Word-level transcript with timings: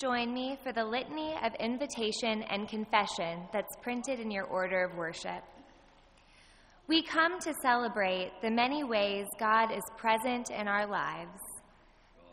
join 0.00 0.32
me 0.32 0.56
for 0.62 0.72
the 0.72 0.84
litany 0.84 1.34
of 1.44 1.52
invitation 1.60 2.42
and 2.44 2.66
confession 2.68 3.40
that's 3.52 3.76
printed 3.82 4.18
in 4.18 4.30
your 4.30 4.44
order 4.44 4.82
of 4.84 4.96
worship? 4.96 5.44
We 6.88 7.02
come 7.02 7.38
to 7.40 7.52
celebrate 7.62 8.32
the 8.40 8.50
many 8.50 8.82
ways 8.82 9.26
God 9.38 9.70
is 9.70 9.82
present 9.98 10.50
in 10.50 10.66
our 10.66 10.86
lives. 10.86 11.38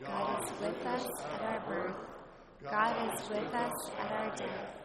God 0.02 0.44
is 0.44 0.52
with 0.62 0.86
us 0.86 1.08
at 1.34 1.42
our 1.42 1.60
birth. 1.68 1.96
God 2.64 3.14
is 3.14 3.30
with 3.30 3.54
us 3.54 3.74
at 4.00 4.12
our 4.12 4.36
death. 4.36 4.76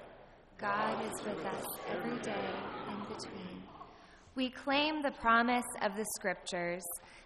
God 0.58 1.04
is 1.04 1.24
with 1.24 1.44
us 1.46 1.64
every 1.88 2.18
day 2.18 2.50
in 2.88 2.98
between. 3.14 3.62
We 4.34 4.50
claim 4.50 5.02
the 5.02 5.12
promise 5.12 5.64
of 5.82 5.94
the 5.96 6.06
scriptures 6.16 6.82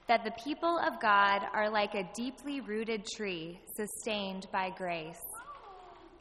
that 0.06 0.22
the 0.22 0.32
people 0.44 0.78
of 0.78 1.00
God 1.00 1.46
are 1.54 1.70
like 1.70 1.94
a 1.94 2.08
deeply 2.14 2.60
rooted 2.60 3.06
tree 3.16 3.58
sustained 3.76 4.46
by 4.52 4.70
grace. 4.76 5.16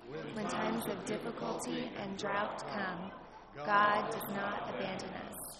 When 0.09 0.45
times 0.47 0.85
of 0.87 1.03
difficulty 1.05 1.91
and 1.97 2.17
drought 2.17 2.63
come, 2.69 3.11
God 3.65 4.11
does 4.11 4.29
not 4.35 4.69
abandon 4.69 5.09
us. 5.09 5.59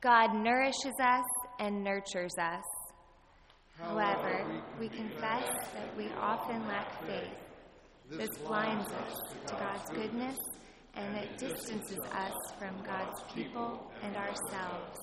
God 0.00 0.34
nourishes 0.34 0.94
us 1.00 1.24
and 1.60 1.84
nurtures 1.84 2.34
us. 2.40 2.64
However, 3.78 4.62
we 4.80 4.88
confess 4.88 5.48
that 5.74 5.96
we 5.96 6.08
often 6.18 6.66
lack 6.66 7.06
faith. 7.06 7.36
This 8.10 8.30
blinds 8.38 8.90
us 8.90 9.14
to 9.46 9.54
God's 9.54 9.90
goodness 9.90 10.36
and 10.94 11.16
it 11.16 11.38
distances 11.38 11.98
us 12.12 12.32
from 12.58 12.82
God's 12.84 13.22
people 13.34 13.90
and 14.02 14.16
ourselves. 14.16 14.98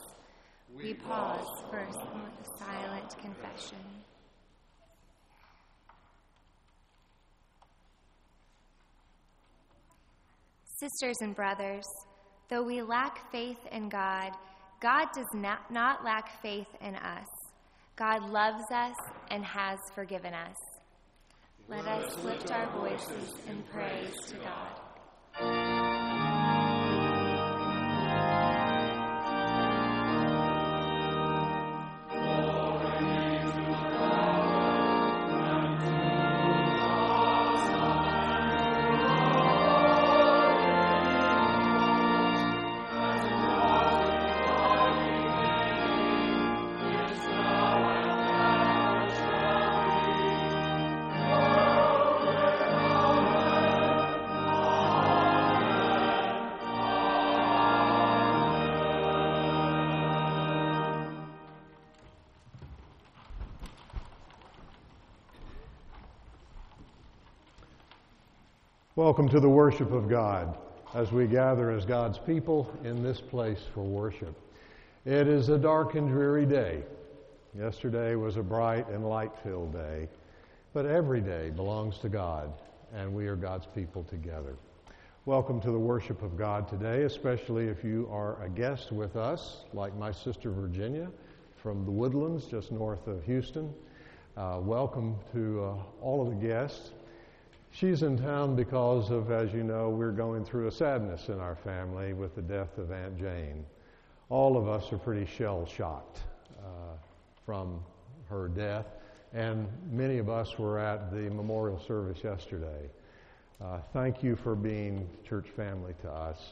We 0.75 0.95
pause 0.95 1.45
for 1.69 1.79
a 1.79 2.59
silent 2.59 3.15
confession. 3.21 4.02
Sisters 10.83 11.15
and 11.21 11.33
brothers, 11.33 11.85
though 12.49 12.61
we 12.61 12.81
lack 12.81 13.31
faith 13.31 13.59
in 13.71 13.87
God, 13.87 14.31
God 14.81 15.05
does 15.15 15.29
not, 15.33 15.71
not 15.71 16.03
lack 16.03 16.41
faith 16.41 16.67
in 16.81 16.95
us. 16.95 17.27
God 17.95 18.29
loves 18.29 18.65
us 18.69 18.95
and 19.31 19.45
has 19.45 19.79
forgiven 19.95 20.33
us. 20.33 20.57
Let 21.69 21.87
us 21.87 22.21
lift 22.25 22.51
our 22.51 22.69
voices 22.77 23.33
in 23.47 23.63
praise 23.71 24.13
to 24.27 24.35
God. 24.35 25.72
Welcome 69.03 69.27
to 69.31 69.41
the 69.41 69.49
worship 69.49 69.91
of 69.91 70.07
God 70.07 70.57
as 70.93 71.11
we 71.11 71.27
gather 71.27 71.71
as 71.71 71.83
God's 71.83 72.17
people 72.17 72.73
in 72.85 73.03
this 73.03 73.19
place 73.19 73.59
for 73.73 73.83
worship. 73.83 74.33
It 75.03 75.27
is 75.27 75.49
a 75.49 75.57
dark 75.57 75.95
and 75.95 76.07
dreary 76.07 76.45
day. 76.45 76.83
Yesterday 77.53 78.15
was 78.15 78.37
a 78.37 78.41
bright 78.41 78.87
and 78.87 79.05
light 79.05 79.33
filled 79.43 79.73
day, 79.73 80.07
but 80.71 80.85
every 80.85 81.19
day 81.19 81.49
belongs 81.49 81.97
to 81.97 82.07
God, 82.07 82.53
and 82.93 83.13
we 83.13 83.27
are 83.27 83.35
God's 83.35 83.65
people 83.75 84.05
together. 84.05 84.55
Welcome 85.25 85.59
to 85.59 85.71
the 85.71 85.77
worship 85.77 86.21
of 86.21 86.37
God 86.37 86.69
today, 86.69 87.01
especially 87.01 87.67
if 87.67 87.83
you 87.83 88.07
are 88.09 88.41
a 88.41 88.47
guest 88.47 88.93
with 88.93 89.17
us, 89.17 89.65
like 89.73 89.93
my 89.97 90.13
sister 90.13 90.49
Virginia 90.49 91.09
from 91.61 91.83
the 91.83 91.91
Woodlands 91.91 92.45
just 92.45 92.71
north 92.71 93.05
of 93.07 93.21
Houston. 93.25 93.73
Uh, 94.37 94.59
welcome 94.61 95.17
to 95.33 95.61
uh, 95.61 95.75
all 96.01 96.21
of 96.21 96.29
the 96.29 96.47
guests. 96.47 96.91
She's 97.75 98.03
in 98.03 98.19
town 98.19 98.55
because 98.55 99.09
of, 99.09 99.31
as 99.31 99.51
you 99.51 99.63
know, 99.63 99.89
we're 99.89 100.11
going 100.11 100.45
through 100.45 100.67
a 100.67 100.71
sadness 100.71 101.27
in 101.29 101.39
our 101.39 101.55
family 101.55 102.13
with 102.13 102.35
the 102.35 102.41
death 102.43 102.77
of 102.77 102.91
Aunt 102.91 103.17
Jane. 103.17 103.65
All 104.29 104.57
of 104.57 104.67
us 104.67 104.93
are 104.93 104.99
pretty 104.99 105.25
shell 105.25 105.65
shocked 105.65 106.19
uh, 106.59 106.95
from 107.47 107.79
her 108.29 108.47
death, 108.47 108.85
and 109.33 109.67
many 109.91 110.19
of 110.19 110.29
us 110.29 110.59
were 110.59 110.77
at 110.77 111.11
the 111.11 111.31
memorial 111.31 111.79
service 111.79 112.23
yesterday. 112.23 112.91
Uh, 113.59 113.79
thank 113.91 114.21
you 114.21 114.35
for 114.35 114.53
being 114.53 115.09
church 115.27 115.47
family 115.55 115.95
to 116.03 116.11
us, 116.11 116.51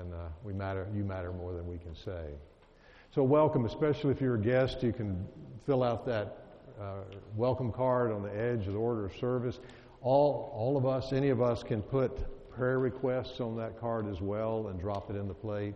and 0.00 0.14
uh, 0.14 0.28
we 0.42 0.54
matter. 0.54 0.86
You 0.96 1.04
matter 1.04 1.32
more 1.32 1.52
than 1.52 1.68
we 1.68 1.76
can 1.76 1.94
say. 1.94 2.30
So 3.14 3.22
welcome, 3.22 3.66
especially 3.66 4.12
if 4.12 4.22
you're 4.22 4.36
a 4.36 4.40
guest. 4.40 4.82
You 4.82 4.94
can 4.94 5.22
fill 5.66 5.82
out 5.82 6.06
that 6.06 6.38
uh, 6.80 7.00
welcome 7.36 7.72
card 7.72 8.10
on 8.10 8.22
the 8.22 8.34
edge 8.34 8.66
of 8.66 8.72
the 8.72 8.78
order 8.78 9.04
of 9.04 9.14
service 9.16 9.58
all, 10.02 10.52
all 10.54 10.76
of 10.76 10.86
us, 10.86 11.12
any 11.12 11.30
of 11.30 11.40
us, 11.40 11.62
can 11.62 11.82
put 11.82 12.50
prayer 12.50 12.78
requests 12.78 13.40
on 13.40 13.56
that 13.56 13.78
card 13.78 14.08
as 14.08 14.20
well 14.20 14.68
and 14.68 14.80
drop 14.80 15.10
it 15.10 15.16
in 15.16 15.28
the 15.28 15.34
plate. 15.34 15.74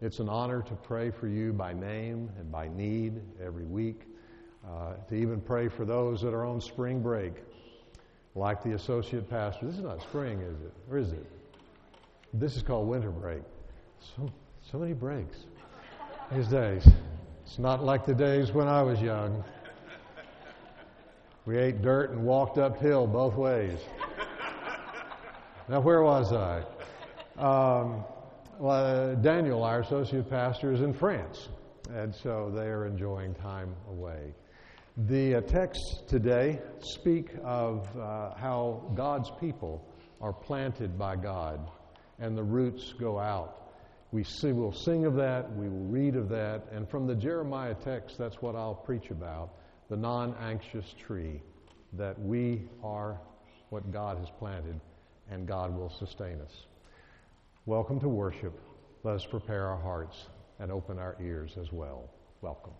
It's 0.00 0.18
an 0.18 0.28
honor 0.28 0.62
to 0.62 0.74
pray 0.74 1.10
for 1.10 1.28
you 1.28 1.52
by 1.52 1.72
name 1.72 2.30
and 2.38 2.50
by 2.50 2.68
need 2.68 3.20
every 3.44 3.64
week, 3.64 4.02
uh, 4.66 4.94
to 5.08 5.14
even 5.14 5.40
pray 5.40 5.68
for 5.68 5.84
those 5.84 6.22
that 6.22 6.32
are 6.32 6.44
on 6.44 6.60
spring 6.60 7.02
break, 7.02 7.34
like 8.34 8.62
the 8.62 8.72
associate 8.72 9.28
pastor. 9.28 9.66
This 9.66 9.76
is 9.76 9.82
not 9.82 10.00
spring, 10.02 10.40
is 10.40 10.56
it? 10.60 10.72
Or 10.90 10.98
is 10.98 11.12
it? 11.12 11.26
This 12.32 12.56
is 12.56 12.62
called 12.62 12.88
winter 12.88 13.10
break. 13.10 13.42
So, 14.16 14.30
so 14.70 14.78
many 14.78 14.92
breaks 14.92 15.38
these 16.32 16.46
days. 16.46 16.88
It's 17.44 17.58
not 17.58 17.84
like 17.84 18.06
the 18.06 18.14
days 18.14 18.52
when 18.52 18.68
I 18.68 18.82
was 18.82 19.00
young. 19.02 19.42
We 21.50 21.58
ate 21.58 21.82
dirt 21.82 22.12
and 22.12 22.22
walked 22.22 22.58
uphill 22.58 23.08
both 23.08 23.34
ways. 23.34 23.76
now, 25.68 25.80
where 25.80 26.00
was 26.00 26.32
I? 26.32 26.58
Um, 27.36 28.04
well, 28.60 28.70
uh, 28.70 29.14
Daniel, 29.16 29.64
our 29.64 29.80
associate 29.80 30.30
pastor, 30.30 30.72
is 30.72 30.80
in 30.80 30.94
France, 30.94 31.48
and 31.92 32.14
so 32.14 32.52
they 32.54 32.66
are 32.66 32.86
enjoying 32.86 33.34
time 33.34 33.74
away. 33.88 34.32
The 35.08 35.34
uh, 35.34 35.40
texts 35.40 36.02
today 36.06 36.60
speak 36.82 37.30
of 37.42 37.84
uh, 37.98 38.32
how 38.36 38.88
God's 38.94 39.32
people 39.40 39.84
are 40.20 40.32
planted 40.32 40.96
by 40.96 41.16
God 41.16 41.68
and 42.20 42.38
the 42.38 42.44
roots 42.44 42.92
go 42.92 43.18
out. 43.18 43.72
We 44.12 44.22
see, 44.22 44.52
we'll 44.52 44.70
sing 44.70 45.04
of 45.04 45.16
that, 45.16 45.52
we 45.56 45.68
will 45.68 45.86
read 45.86 46.14
of 46.14 46.28
that, 46.28 46.68
and 46.70 46.88
from 46.88 47.08
the 47.08 47.16
Jeremiah 47.16 47.74
text, 47.74 48.18
that's 48.18 48.40
what 48.40 48.54
I'll 48.54 48.72
preach 48.72 49.10
about 49.10 49.50
the 49.90 49.96
non 49.96 50.34
anxious 50.40 50.94
tree, 51.04 51.42
that 51.92 52.18
we 52.20 52.62
are 52.82 53.20
what 53.70 53.92
God 53.92 54.18
has 54.18 54.28
planted 54.38 54.80
and 55.30 55.46
God 55.46 55.76
will 55.76 55.90
sustain 55.90 56.40
us. 56.40 56.66
Welcome 57.66 58.00
to 58.00 58.08
worship. 58.08 58.58
Let 59.02 59.16
us 59.16 59.26
prepare 59.26 59.66
our 59.66 59.80
hearts 59.80 60.28
and 60.60 60.70
open 60.70 60.98
our 60.98 61.16
ears 61.20 61.56
as 61.60 61.72
well. 61.72 62.08
Welcome. 62.40 62.72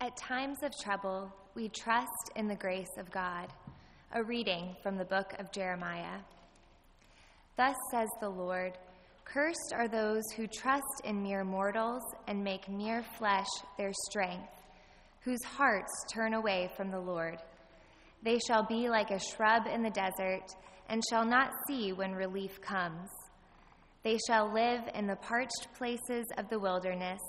At 0.00 0.16
times 0.18 0.58
of 0.62 0.72
trouble, 0.78 1.32
we 1.54 1.70
trust 1.70 2.32
in 2.36 2.48
the 2.48 2.54
grace 2.54 2.92
of 2.98 3.10
God. 3.10 3.48
A 4.12 4.22
reading 4.22 4.76
from 4.82 4.98
the 4.98 5.04
book 5.04 5.32
of 5.38 5.50
Jeremiah. 5.50 6.18
Thus 7.56 7.74
says 7.90 8.08
the 8.20 8.28
Lord 8.28 8.74
Cursed 9.24 9.72
are 9.74 9.88
those 9.88 10.22
who 10.36 10.46
trust 10.46 11.02
in 11.04 11.22
mere 11.22 11.44
mortals 11.44 12.02
and 12.28 12.44
make 12.44 12.68
mere 12.68 13.02
flesh 13.18 13.48
their 13.76 13.92
strength, 14.10 14.48
whose 15.20 15.42
hearts 15.42 15.92
turn 16.12 16.34
away 16.34 16.70
from 16.76 16.90
the 16.90 17.00
Lord. 17.00 17.38
They 18.22 18.38
shall 18.46 18.64
be 18.64 18.88
like 18.88 19.10
a 19.10 19.18
shrub 19.18 19.66
in 19.66 19.82
the 19.82 19.90
desert 19.90 20.46
and 20.88 21.02
shall 21.10 21.24
not 21.24 21.50
see 21.66 21.92
when 21.92 22.12
relief 22.12 22.60
comes. 22.60 23.08
They 24.02 24.18
shall 24.26 24.52
live 24.52 24.82
in 24.94 25.06
the 25.06 25.16
parched 25.16 25.68
places 25.76 26.26
of 26.36 26.48
the 26.50 26.58
wilderness, 26.58 27.20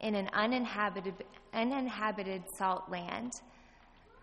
in 0.00 0.14
an 0.14 0.28
uninhabited, 0.32 1.24
uninhabited 1.52 2.42
salt 2.58 2.82
land. 2.88 3.32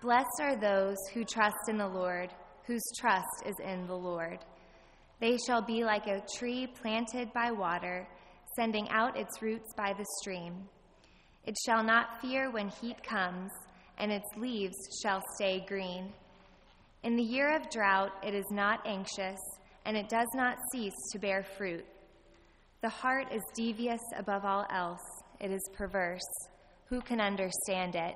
Blessed 0.02 0.40
are 0.42 0.56
those 0.56 0.98
who 1.14 1.24
trust 1.24 1.68
in 1.68 1.78
the 1.78 1.88
Lord, 1.88 2.32
whose 2.66 2.84
trust 3.00 3.44
is 3.46 3.56
in 3.64 3.88
the 3.88 3.98
Lord. 3.98 4.40
They 5.20 5.38
shall 5.38 5.62
be 5.62 5.84
like 5.84 6.08
a 6.08 6.24
tree 6.38 6.68
planted 6.68 7.32
by 7.34 7.52
water, 7.52 8.08
sending 8.56 8.90
out 8.90 9.18
its 9.18 9.42
roots 9.42 9.74
by 9.76 9.94
the 9.94 10.06
stream. 10.22 10.68
It 11.46 11.56
shall 11.66 11.84
not 11.84 12.22
fear 12.22 12.52
when 12.52 12.70
heat 12.70 13.04
comes, 13.04 13.52
and 13.98 14.12
its 14.12 14.28
leaves 14.38 14.76
shall 15.02 15.22
stay 15.36 15.64
green. 15.68 16.12
In 17.04 17.16
the 17.16 17.24
year 17.24 17.56
of 17.56 17.70
drought, 17.70 18.12
it 18.24 18.34
is 18.34 18.46
not 18.52 18.86
anxious, 18.86 19.40
and 19.86 19.96
it 19.96 20.10
does 20.10 20.28
not 20.34 20.58
cease 20.72 20.96
to 21.12 21.20
bear 21.20 21.44
fruit. 21.58 21.86
The 22.82 22.90
heart 22.90 23.28
is 23.32 23.42
devious 23.56 24.02
above 24.18 24.44
all 24.44 24.66
else, 24.72 25.24
it 25.40 25.52
is 25.52 25.70
perverse. 25.74 26.28
Who 26.88 27.02
can 27.02 27.22
understand 27.22 27.96
it? 27.96 28.16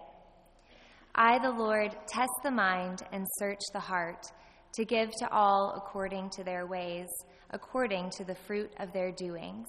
I, 1.16 1.40
the 1.40 1.52
Lord, 1.52 1.96
test 2.08 2.32
the 2.44 2.52
mind 2.52 3.04
and 3.12 3.26
search 3.38 3.60
the 3.74 3.80
heart, 3.80 4.26
to 4.74 4.86
give 4.86 5.10
to 5.20 5.32
all 5.32 5.74
according 5.76 6.30
to 6.32 6.44
their 6.44 6.66
ways, 6.66 7.08
according 7.52 8.10
to 8.12 8.24
the 8.24 8.36
fruit 8.36 8.72
of 8.80 8.94
their 8.94 9.12
doings. 9.12 9.68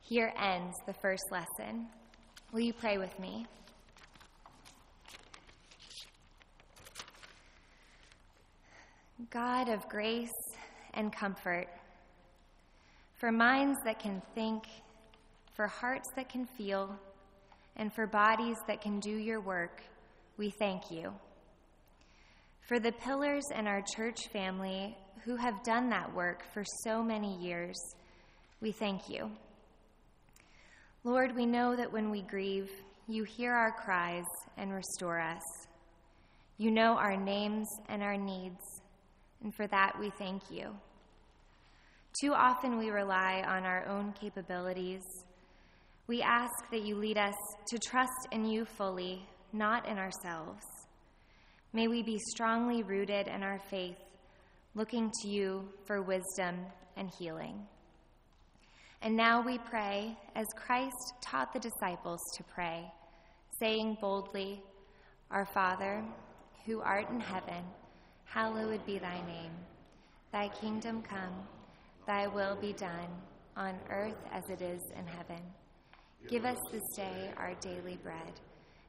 Here 0.00 0.32
ends 0.40 0.76
the 0.86 0.94
first 0.94 1.24
lesson. 1.30 1.86
Will 2.52 2.60
you 2.60 2.72
pray 2.72 2.98
with 2.98 3.18
me? 3.18 3.46
God 9.30 9.68
of 9.68 9.86
grace 9.88 10.30
and 10.94 11.12
comfort, 11.12 11.66
for 13.16 13.32
minds 13.32 13.78
that 13.84 13.98
can 13.98 14.22
think, 14.34 14.64
for 15.54 15.66
hearts 15.66 16.08
that 16.14 16.28
can 16.28 16.46
feel, 16.46 16.96
and 17.76 17.92
for 17.92 18.06
bodies 18.06 18.56
that 18.68 18.80
can 18.80 19.00
do 19.00 19.10
your 19.10 19.40
work, 19.40 19.82
we 20.36 20.50
thank 20.50 20.90
you. 20.90 21.12
For 22.68 22.78
the 22.78 22.92
pillars 22.92 23.44
in 23.58 23.66
our 23.66 23.80
church 23.96 24.28
family 24.30 24.94
who 25.24 25.36
have 25.36 25.62
done 25.62 25.88
that 25.88 26.14
work 26.14 26.42
for 26.52 26.62
so 26.84 27.02
many 27.02 27.34
years, 27.38 27.80
we 28.60 28.72
thank 28.72 29.08
you. 29.08 29.30
Lord, 31.02 31.34
we 31.34 31.46
know 31.46 31.74
that 31.74 31.90
when 31.90 32.10
we 32.10 32.20
grieve, 32.20 32.70
you 33.06 33.24
hear 33.24 33.54
our 33.54 33.72
cries 33.72 34.26
and 34.58 34.70
restore 34.70 35.18
us. 35.18 35.40
You 36.58 36.70
know 36.70 36.98
our 36.98 37.16
names 37.16 37.66
and 37.88 38.02
our 38.02 38.18
needs, 38.18 38.60
and 39.42 39.54
for 39.54 39.66
that 39.68 39.98
we 39.98 40.10
thank 40.18 40.42
you. 40.50 40.76
Too 42.20 42.34
often 42.34 42.76
we 42.76 42.90
rely 42.90 43.42
on 43.48 43.64
our 43.64 43.86
own 43.88 44.12
capabilities. 44.12 45.04
We 46.06 46.20
ask 46.20 46.52
that 46.70 46.82
you 46.82 46.96
lead 46.96 47.16
us 47.16 47.36
to 47.68 47.78
trust 47.78 48.28
in 48.30 48.44
you 48.44 48.66
fully, 48.66 49.26
not 49.54 49.88
in 49.88 49.96
ourselves. 49.96 50.77
May 51.72 51.86
we 51.86 52.02
be 52.02 52.18
strongly 52.30 52.82
rooted 52.82 53.28
in 53.28 53.42
our 53.42 53.60
faith, 53.70 53.98
looking 54.74 55.10
to 55.22 55.28
you 55.28 55.68
for 55.86 56.00
wisdom 56.00 56.56
and 56.96 57.10
healing. 57.18 57.66
And 59.02 59.16
now 59.16 59.42
we 59.42 59.58
pray 59.58 60.16
as 60.34 60.46
Christ 60.56 61.14
taught 61.20 61.52
the 61.52 61.60
disciples 61.60 62.20
to 62.36 62.44
pray, 62.44 62.90
saying 63.60 63.98
boldly, 64.00 64.62
Our 65.30 65.46
Father, 65.46 66.02
who 66.64 66.80
art 66.80 67.08
in 67.10 67.20
heaven, 67.20 67.62
hallowed 68.24 68.84
be 68.86 68.98
thy 68.98 69.20
name. 69.26 69.52
Thy 70.32 70.48
kingdom 70.48 71.02
come, 71.02 71.46
thy 72.06 72.26
will 72.26 72.56
be 72.56 72.72
done, 72.72 73.08
on 73.56 73.78
earth 73.90 74.18
as 74.32 74.48
it 74.48 74.62
is 74.62 74.80
in 74.98 75.06
heaven. 75.06 75.42
Give 76.28 76.44
us 76.44 76.58
this 76.72 76.82
day 76.96 77.30
our 77.36 77.54
daily 77.60 77.98
bread, 78.02 78.40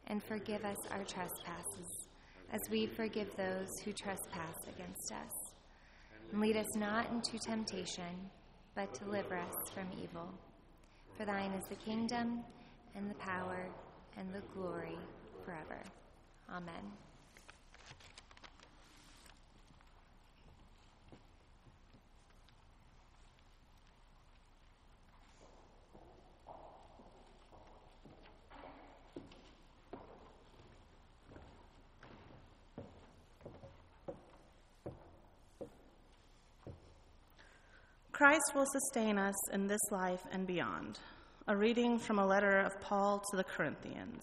and 0.08 0.24
forgive 0.24 0.64
us 0.66 0.78
our 0.92 1.04
trespasses, 1.04 2.08
as 2.52 2.62
we 2.70 2.88
forgive 2.88 3.36
those 3.36 3.70
who 3.84 3.94
trespass 3.94 4.56
against 4.68 5.12
us. 5.12 5.54
And 6.32 6.42
lead 6.42 6.58
us 6.58 6.76
not 6.76 7.10
into 7.12 7.38
temptation 7.40 8.30
but 8.80 8.94
deliver 8.98 9.38
us 9.38 9.56
from 9.74 9.88
evil. 10.02 10.34
For 11.18 11.26
thine 11.26 11.52
is 11.52 11.66
the 11.68 11.76
kingdom, 11.76 12.46
and 12.96 13.10
the 13.10 13.16
power, 13.16 13.68
and 14.18 14.34
the 14.34 14.42
glory 14.54 14.98
forever. 15.44 15.84
Amen. 16.50 17.09
Christ 38.20 38.52
will 38.54 38.66
sustain 38.66 39.18
us 39.18 39.50
in 39.54 39.68
this 39.68 39.80
life 39.92 40.20
and 40.34 40.46
beyond. 40.46 41.00
A 41.48 41.56
reading 41.56 41.98
from 41.98 42.20
a 42.20 42.26
letter 42.26 42.60
of 42.60 42.82
Paul 42.82 43.24
to 43.32 43.38
the 43.38 43.46
Corinthians. 43.46 44.22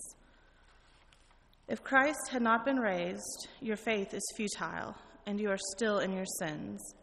If 1.66 1.82
Christ 1.82 2.28
had 2.30 2.42
not 2.42 2.66
been 2.66 2.78
raised, 2.78 3.48
your 3.62 3.78
faith 3.78 4.12
is 4.12 4.34
futile, 4.36 4.94
and 5.24 5.40
you 5.40 5.48
are 5.48 5.58
still 5.74 6.00
in 6.00 6.12
your 6.12 6.26
sins. 6.38 6.94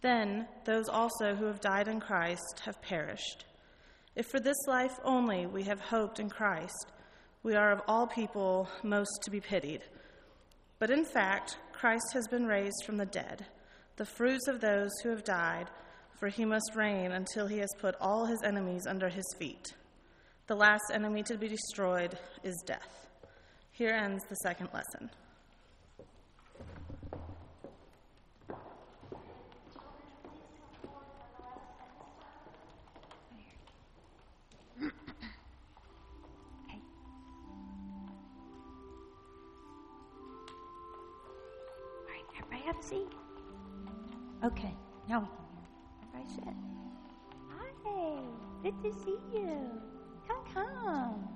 Then 0.00 0.48
those 0.64 0.88
also 0.88 1.36
who 1.36 1.44
have 1.44 1.60
died 1.60 1.86
in 1.86 2.00
Christ 2.00 2.60
have 2.64 2.82
perished. 2.82 3.44
If 4.16 4.26
for 4.26 4.40
this 4.40 4.66
life 4.66 4.98
only 5.04 5.46
we 5.46 5.62
have 5.62 5.80
hoped 5.80 6.18
in 6.18 6.28
Christ, 6.28 6.90
we 7.44 7.54
are 7.54 7.70
of 7.70 7.82
all 7.86 8.08
people 8.08 8.68
most 8.82 9.20
to 9.22 9.30
be 9.30 9.38
pitied. 9.38 9.84
But 10.80 10.90
in 10.90 11.04
fact, 11.04 11.56
Christ 11.70 12.12
has 12.14 12.26
been 12.26 12.46
raised 12.46 12.82
from 12.84 12.96
the 12.96 13.06
dead, 13.06 13.46
the 13.94 14.04
fruits 14.04 14.48
of 14.48 14.60
those 14.60 14.90
who 15.04 15.10
have 15.10 15.22
died 15.22 15.70
for 16.18 16.28
he 16.28 16.44
must 16.44 16.72
reign 16.74 17.12
until 17.12 17.46
he 17.46 17.58
has 17.58 17.70
put 17.78 17.94
all 18.00 18.26
his 18.26 18.42
enemies 18.42 18.86
under 18.86 19.08
his 19.08 19.24
feet. 19.38 19.74
The 20.46 20.54
last 20.54 20.84
enemy 20.92 21.22
to 21.24 21.36
be 21.36 21.48
destroyed 21.48 22.18
is 22.42 22.62
death. 22.66 23.08
Here 23.72 23.90
ends 23.90 24.24
the 24.28 24.36
second 24.36 24.68
lesson. 24.72 25.10
Okay, 44.44 44.72
now 45.08 45.20
we 45.20 45.26
can 45.26 45.45
good 48.66 48.82
to 48.82 48.92
see 49.04 49.18
you. 49.32 49.80
Come, 50.26 50.44
come. 50.52 51.28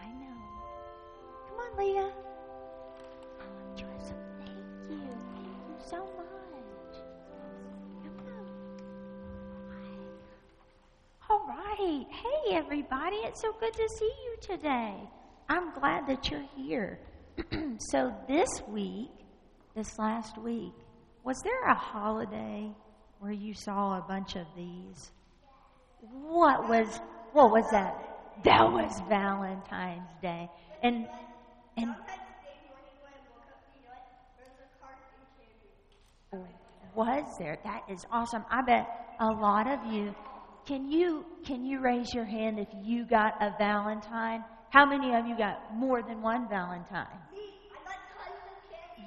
I 0.00 0.08
know. 0.18 0.38
Come 1.48 1.58
on, 1.60 1.78
Leah. 1.78 2.00
Um, 2.00 2.12
oh, 3.40 3.76
Joseph, 3.76 4.16
thank 4.40 4.50
you. 4.50 4.98
Thank 5.34 5.46
you 5.46 5.76
so 5.88 5.98
much. 5.98 6.96
Come, 8.02 8.18
come. 8.18 8.48
All 11.30 11.46
right. 11.46 12.06
Hey, 12.10 12.56
everybody. 12.56 13.16
It's 13.18 13.42
so 13.42 13.52
good 13.60 13.74
to 13.74 13.88
see 13.96 14.12
you 14.24 14.36
today. 14.40 14.94
I'm 15.48 15.72
glad 15.72 16.08
that 16.08 16.32
you're 16.32 16.48
here. 16.56 16.98
so, 17.90 18.12
this 18.26 18.48
week, 18.66 19.10
this 19.76 19.96
last 20.00 20.36
week, 20.38 20.72
was 21.26 21.42
there 21.42 21.64
a 21.64 21.74
holiday 21.74 22.70
where 23.18 23.32
you 23.32 23.52
saw 23.52 23.98
a 23.98 24.04
bunch 24.06 24.36
of 24.36 24.46
these? 24.56 25.10
What 26.00 26.68
was 26.68 27.00
what 27.32 27.50
was 27.50 27.68
that? 27.72 27.94
That 28.44 28.70
was 28.70 29.02
Valentine's 29.08 30.08
Day. 30.22 30.48
And 30.84 31.08
and 31.76 31.94
was 36.94 37.36
there? 37.38 37.58
That 37.64 37.82
is 37.90 38.06
awesome. 38.12 38.44
I 38.48 38.62
bet 38.62 39.16
a 39.18 39.26
lot 39.26 39.66
of 39.66 39.92
you 39.92 40.14
can 40.64 40.88
you 40.88 41.26
can 41.44 41.66
you 41.66 41.80
raise 41.80 42.14
your 42.14 42.24
hand 42.24 42.60
if 42.60 42.68
you 42.84 43.04
got 43.04 43.34
a 43.42 43.52
Valentine? 43.58 44.44
How 44.70 44.86
many 44.86 45.12
of 45.14 45.26
you 45.26 45.36
got 45.36 45.74
more 45.74 46.02
than 46.02 46.22
one 46.22 46.48
Valentine? 46.48 47.18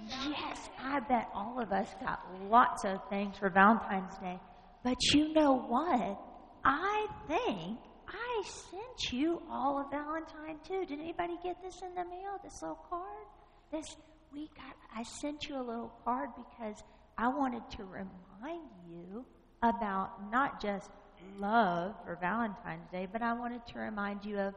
Yes, 0.10 0.70
I 0.82 1.00
bet 1.02 1.30
all 1.34 1.62
of 1.62 1.72
us 1.72 1.88
got 2.02 2.20
lots 2.50 2.84
of 2.84 3.00
things 3.10 3.38
for 3.38 3.50
Valentine's 3.50 4.18
Day. 4.18 4.40
But 4.84 4.98
you 5.14 5.34
know 5.34 5.54
what? 5.54 6.20
I 6.64 7.08
think 7.28 7.80
I 8.08 8.44
sent 8.72 9.14
you 9.14 9.42
all 9.50 9.80
a 9.80 9.90
Valentine 9.92 10.58
too. 10.68 10.86
Did 10.86 11.00
anybody 11.00 11.38
get 11.44 11.62
this 11.62 11.82
in 11.82 11.94
the 11.96 12.06
mail? 12.06 12.40
This 12.44 12.62
little 12.62 12.80
card? 12.90 13.28
This 13.72 13.86
we 14.34 14.50
got 14.56 14.76
I 14.96 15.04
sent 15.04 15.48
you 15.48 15.58
a 15.58 15.64
little 15.64 15.92
card 16.04 16.30
because 16.36 16.82
I 17.18 17.28
wanted 17.28 17.64
to 17.78 17.84
remind 17.84 18.68
you 18.90 19.26
about 19.62 20.32
not 20.32 20.62
just 20.62 20.90
love 21.38 21.96
for 22.04 22.18
Valentine's 22.20 22.90
Day, 22.92 23.08
but 23.12 23.22
I 23.22 23.34
wanted 23.34 23.66
to 23.68 23.80
remind 23.80 24.26
you 24.26 24.40
of 24.40 24.56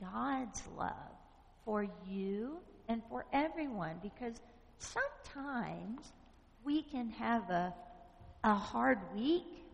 God's 0.00 0.62
love 0.76 0.94
for 1.64 1.86
you 2.06 2.58
and 2.88 3.02
for 3.08 3.26
everyone 3.32 3.96
because 4.02 4.40
sometimes 4.80 6.12
we 6.64 6.82
can 6.82 7.08
have 7.10 7.48
a, 7.50 7.72
a 8.44 8.54
hard 8.54 8.98
week 9.14 9.64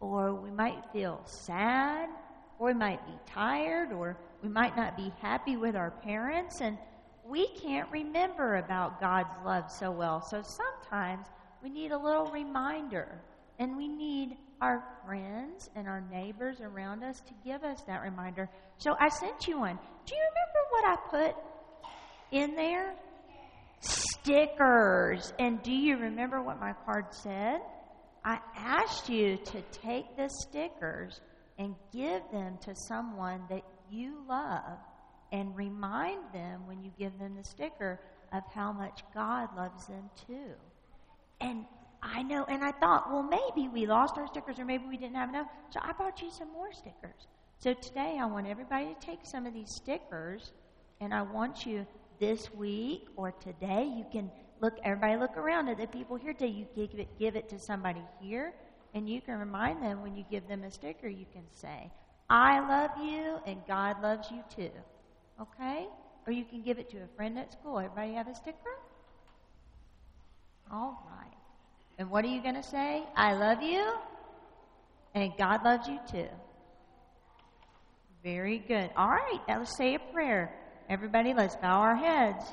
or 0.00 0.34
we 0.34 0.50
might 0.50 0.82
feel 0.92 1.22
sad 1.24 2.08
or 2.58 2.68
we 2.68 2.74
might 2.74 3.04
be 3.06 3.12
tired, 3.26 3.92
or 3.92 4.16
we 4.42 4.48
might 4.48 4.76
not 4.76 4.96
be 4.96 5.12
happy 5.20 5.56
with 5.56 5.76
our 5.76 5.90
parents, 5.90 6.60
and 6.60 6.78
we 7.24 7.48
can't 7.48 7.90
remember 7.90 8.56
about 8.56 9.00
God's 9.00 9.28
love 9.44 9.70
so 9.70 9.90
well. 9.90 10.22
So 10.22 10.42
sometimes 10.42 11.26
we 11.62 11.68
need 11.68 11.92
a 11.92 11.98
little 11.98 12.26
reminder, 12.26 13.20
and 13.58 13.76
we 13.76 13.88
need 13.88 14.36
our 14.60 14.82
friends 15.04 15.68
and 15.76 15.86
our 15.86 16.02
neighbors 16.10 16.60
around 16.60 17.02
us 17.02 17.20
to 17.20 17.32
give 17.44 17.62
us 17.62 17.82
that 17.82 18.00
reminder. 18.02 18.48
So 18.78 18.96
I 18.98 19.08
sent 19.08 19.46
you 19.46 19.58
one. 19.58 19.78
Do 20.06 20.14
you 20.14 20.22
remember 20.22 20.60
what 20.70 20.84
I 20.84 21.32
put 21.32 21.36
in 22.32 22.54
there? 22.54 22.94
Stickers. 23.80 25.32
And 25.38 25.62
do 25.62 25.72
you 25.72 25.96
remember 25.98 26.42
what 26.42 26.60
my 26.60 26.72
card 26.84 27.06
said? 27.10 27.60
I 28.24 28.40
asked 28.56 29.08
you 29.08 29.36
to 29.36 29.62
take 29.70 30.16
the 30.16 30.28
stickers 30.28 31.20
and 31.58 31.74
give 31.92 32.22
them 32.32 32.58
to 32.62 32.74
someone 32.74 33.42
that 33.48 33.62
you 33.90 34.24
love 34.28 34.78
and 35.32 35.56
remind 35.56 36.32
them 36.32 36.66
when 36.66 36.82
you 36.82 36.90
give 36.98 37.18
them 37.18 37.36
the 37.36 37.44
sticker 37.44 38.00
of 38.32 38.42
how 38.52 38.72
much 38.72 39.02
God 39.14 39.48
loves 39.56 39.86
them 39.86 40.10
too. 40.26 40.54
And 41.40 41.64
I 42.02 42.22
know, 42.22 42.44
and 42.44 42.64
I 42.64 42.72
thought, 42.72 43.10
well, 43.10 43.22
maybe 43.22 43.68
we 43.68 43.86
lost 43.86 44.16
our 44.16 44.26
stickers 44.26 44.58
or 44.58 44.64
maybe 44.64 44.84
we 44.88 44.96
didn't 44.96 45.16
have 45.16 45.28
enough. 45.28 45.46
So 45.70 45.80
I 45.82 45.92
brought 45.92 46.20
you 46.20 46.30
some 46.30 46.52
more 46.52 46.72
stickers. 46.72 47.26
So 47.58 47.74
today 47.74 48.18
I 48.20 48.26
want 48.26 48.46
everybody 48.46 48.86
to 48.86 49.06
take 49.06 49.20
some 49.24 49.46
of 49.46 49.54
these 49.54 49.74
stickers 49.74 50.52
and 51.00 51.12
I 51.12 51.22
want 51.22 51.66
you 51.66 51.86
this 52.18 52.52
week 52.54 53.06
or 53.16 53.32
today, 53.32 53.84
you 53.84 54.04
can 54.10 54.30
look, 54.60 54.78
everybody 54.84 55.16
look 55.16 55.36
around 55.36 55.68
at 55.68 55.78
the 55.78 55.86
people 55.86 56.16
here 56.16 56.32
today. 56.32 56.48
You 56.48 56.66
give 56.74 56.98
it, 56.98 57.18
give 57.18 57.36
it 57.36 57.48
to 57.50 57.58
somebody 57.58 58.02
here 58.20 58.52
and 58.94 59.08
you 59.08 59.20
can 59.20 59.38
remind 59.38 59.82
them 59.82 60.02
when 60.02 60.16
you 60.16 60.24
give 60.30 60.48
them 60.48 60.64
a 60.64 60.70
sticker, 60.70 61.06
you 61.06 61.26
can 61.32 61.42
say, 61.52 61.90
I 62.30 62.60
love 62.60 62.90
you 62.98 63.38
and 63.46 63.60
God 63.68 64.02
loves 64.02 64.30
you 64.30 64.42
too. 64.54 64.70
Okay? 65.40 65.86
Or 66.26 66.32
you 66.32 66.44
can 66.44 66.62
give 66.62 66.78
it 66.78 66.90
to 66.90 66.98
a 66.98 67.06
friend 67.14 67.38
at 67.38 67.52
school. 67.52 67.78
Everybody 67.78 68.14
have 68.14 68.26
a 68.26 68.34
sticker? 68.34 68.78
All 70.72 71.06
right. 71.10 71.32
And 71.98 72.10
what 72.10 72.24
are 72.24 72.28
you 72.28 72.42
going 72.42 72.54
to 72.54 72.62
say? 72.62 73.04
I 73.14 73.34
love 73.34 73.62
you 73.62 73.92
and 75.14 75.32
God 75.38 75.64
loves 75.64 75.88
you 75.88 75.98
too. 76.10 76.28
Very 78.24 78.58
good. 78.58 78.90
All 78.96 79.08
right, 79.08 79.40
let's 79.46 79.76
say 79.76 79.94
a 79.94 79.98
prayer. 79.98 80.52
Everybody, 80.88 81.34
let's 81.34 81.56
bow 81.56 81.80
our 81.80 81.96
heads. 81.96 82.44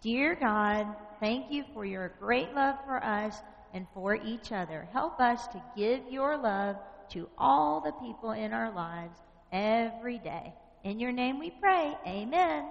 Dear 0.00 0.34
God, 0.34 0.86
thank 1.20 1.52
you 1.52 1.64
for 1.74 1.84
your 1.84 2.12
great 2.18 2.54
love 2.54 2.76
for 2.86 3.02
us 3.04 3.36
and 3.74 3.86
for 3.92 4.14
each 4.14 4.52
other. 4.52 4.88
Help 4.92 5.20
us 5.20 5.46
to 5.48 5.62
give 5.76 6.00
your 6.10 6.36
love 6.38 6.76
to 7.10 7.28
all 7.36 7.82
the 7.82 7.92
people 8.04 8.32
in 8.32 8.54
our 8.54 8.72
lives 8.72 9.18
every 9.52 10.18
day. 10.18 10.54
In 10.82 10.98
your 10.98 11.12
name 11.12 11.38
we 11.38 11.50
pray. 11.50 11.94
Amen. 12.06 12.64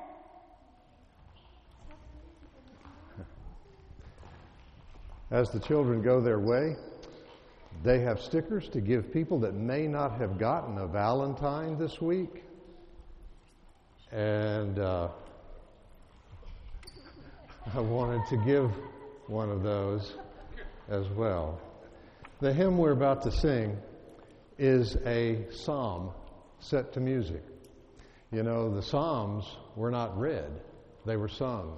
As 5.29 5.51
the 5.51 5.59
children 5.59 6.01
go 6.01 6.19
their 6.19 6.39
way, 6.39 6.75
they 7.83 7.99
have 7.99 8.19
stickers 8.19 8.67
to 8.69 8.81
give 8.81 9.13
people 9.13 9.39
that 9.39 9.53
may 9.53 9.87
not 9.87 10.17
have 10.17 10.39
gotten 10.39 10.79
a 10.79 10.87
Valentine 10.87 11.77
this 11.77 12.01
week. 12.01 12.43
And 14.11 14.77
uh, 14.79 15.09
I 17.73 17.79
wanted 17.79 18.27
to 18.29 18.37
give 18.45 18.71
one 19.27 19.49
of 19.49 19.63
those 19.63 20.13
as 20.89 21.07
well. 21.09 21.61
The 22.39 22.53
hymn 22.53 22.77
we're 22.77 22.91
about 22.91 23.21
to 23.23 23.31
sing 23.31 23.77
is 24.57 24.97
a 25.05 25.45
psalm 25.51 26.11
set 26.59 26.93
to 26.93 26.99
music. 26.99 27.43
You 28.31 28.43
know, 28.43 28.73
the 28.73 28.81
psalms 28.81 29.45
were 29.75 29.91
not 29.91 30.17
read, 30.19 30.51
they 31.05 31.17
were 31.17 31.29
sung. 31.29 31.77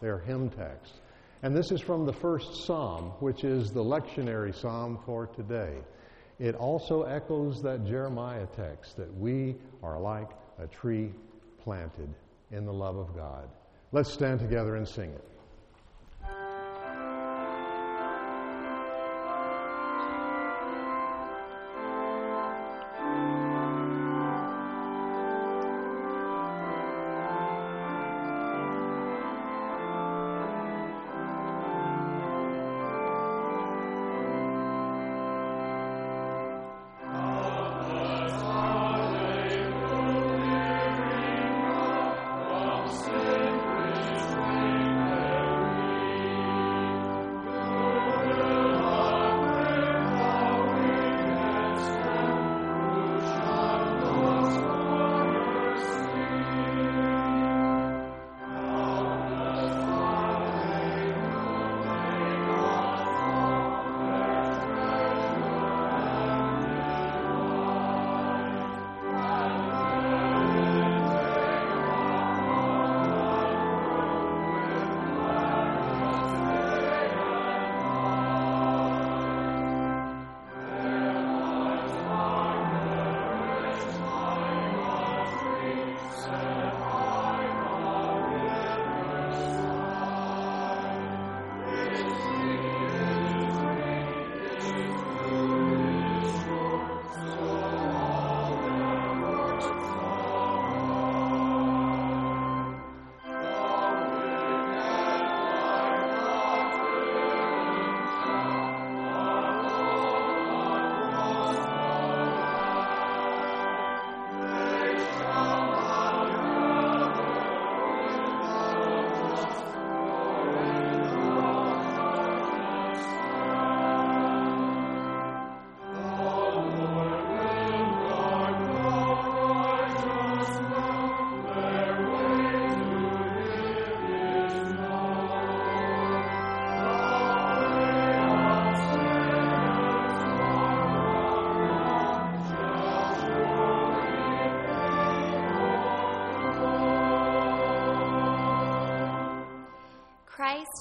They're 0.00 0.18
hymn 0.18 0.50
texts. 0.50 0.98
And 1.42 1.56
this 1.56 1.70
is 1.70 1.80
from 1.80 2.06
the 2.06 2.12
first 2.12 2.64
psalm, 2.66 3.12
which 3.20 3.44
is 3.44 3.70
the 3.70 3.82
lectionary 3.82 4.54
psalm 4.54 4.98
for 5.06 5.26
today. 5.28 5.78
It 6.38 6.56
also 6.56 7.02
echoes 7.02 7.62
that 7.62 7.86
Jeremiah 7.86 8.46
text 8.56 8.96
that 8.96 9.12
we 9.16 9.56
are 9.82 10.00
like 10.00 10.28
a 10.58 10.66
tree 10.66 11.12
planted 11.64 12.12
in 12.50 12.66
the 12.66 12.72
love 12.72 12.96
of 12.96 13.14
God. 13.16 13.48
Let's 13.92 14.12
stand 14.12 14.40
together 14.40 14.76
and 14.76 14.86
sing 14.86 15.10
it. 15.10 15.24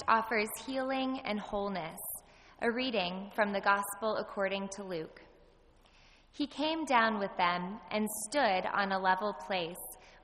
Offers 0.07 0.49
healing 0.65 1.19
and 1.25 1.39
wholeness. 1.39 1.99
A 2.61 2.71
reading 2.71 3.31
from 3.35 3.51
the 3.51 3.61
Gospel 3.61 4.17
according 4.17 4.69
to 4.69 4.83
Luke. 4.83 5.21
He 6.31 6.47
came 6.47 6.85
down 6.85 7.19
with 7.19 7.35
them 7.37 7.79
and 7.91 8.07
stood 8.29 8.65
on 8.73 8.91
a 8.91 8.99
level 8.99 9.33
place 9.33 9.75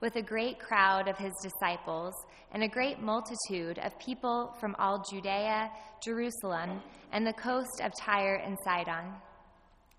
with 0.01 0.15
a 0.15 0.21
great 0.21 0.59
crowd 0.59 1.07
of 1.07 1.17
his 1.17 1.33
disciples 1.41 2.13
and 2.51 2.63
a 2.63 2.67
great 2.67 3.01
multitude 3.01 3.79
of 3.79 3.97
people 3.99 4.55
from 4.59 4.75
all 4.79 5.03
Judea, 5.11 5.69
Jerusalem, 6.03 6.81
and 7.11 7.25
the 7.25 7.33
coast 7.33 7.81
of 7.83 7.91
Tyre 7.99 8.41
and 8.45 8.57
Sidon. 8.63 9.13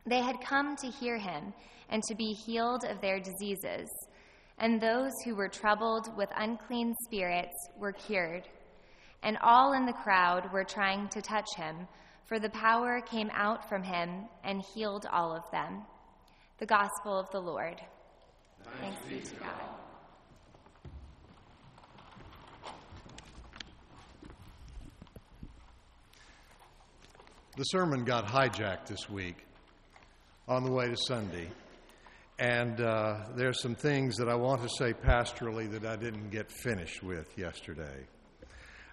They 0.06 0.20
had 0.20 0.40
come 0.40 0.76
to 0.76 0.86
hear 0.86 1.18
him 1.18 1.52
and 1.90 2.02
to 2.04 2.14
be 2.14 2.32
healed 2.32 2.84
of 2.84 3.00
their 3.00 3.20
diseases. 3.20 3.88
And 4.58 4.80
those 4.80 5.12
who 5.24 5.34
were 5.34 5.48
troubled 5.48 6.16
with 6.16 6.28
unclean 6.36 6.94
spirits 7.04 7.54
were 7.76 7.92
cured. 7.92 8.48
And 9.22 9.36
all 9.42 9.72
in 9.72 9.86
the 9.86 9.92
crowd 9.92 10.52
were 10.52 10.64
trying 10.64 11.08
to 11.08 11.22
touch 11.22 11.48
him, 11.56 11.88
for 12.26 12.38
the 12.38 12.50
power 12.50 13.00
came 13.00 13.30
out 13.32 13.68
from 13.68 13.82
him 13.82 14.26
and 14.44 14.62
healed 14.74 15.06
all 15.10 15.34
of 15.34 15.50
them. 15.50 15.82
The 16.58 16.66
Gospel 16.66 17.18
of 17.18 17.30
the 17.30 17.40
Lord. 17.40 17.80
Thanks, 18.80 19.00
be 19.08 19.20
to 19.20 19.34
God. 19.36 19.78
The 27.56 27.64
sermon 27.64 28.04
got 28.04 28.26
hijacked 28.26 28.86
this 28.86 29.10
week 29.10 29.44
on 30.46 30.62
the 30.62 30.70
way 30.70 30.88
to 30.88 30.96
Sunday. 30.96 31.48
And 32.38 32.80
uh, 32.80 33.24
there's 33.34 33.60
some 33.60 33.74
things 33.74 34.16
that 34.18 34.28
I 34.28 34.36
want 34.36 34.62
to 34.62 34.68
say 34.68 34.92
pastorally 34.92 35.68
that 35.72 35.84
I 35.84 35.96
didn't 35.96 36.30
get 36.30 36.52
finished 36.52 37.02
with 37.02 37.36
yesterday. 37.36 38.06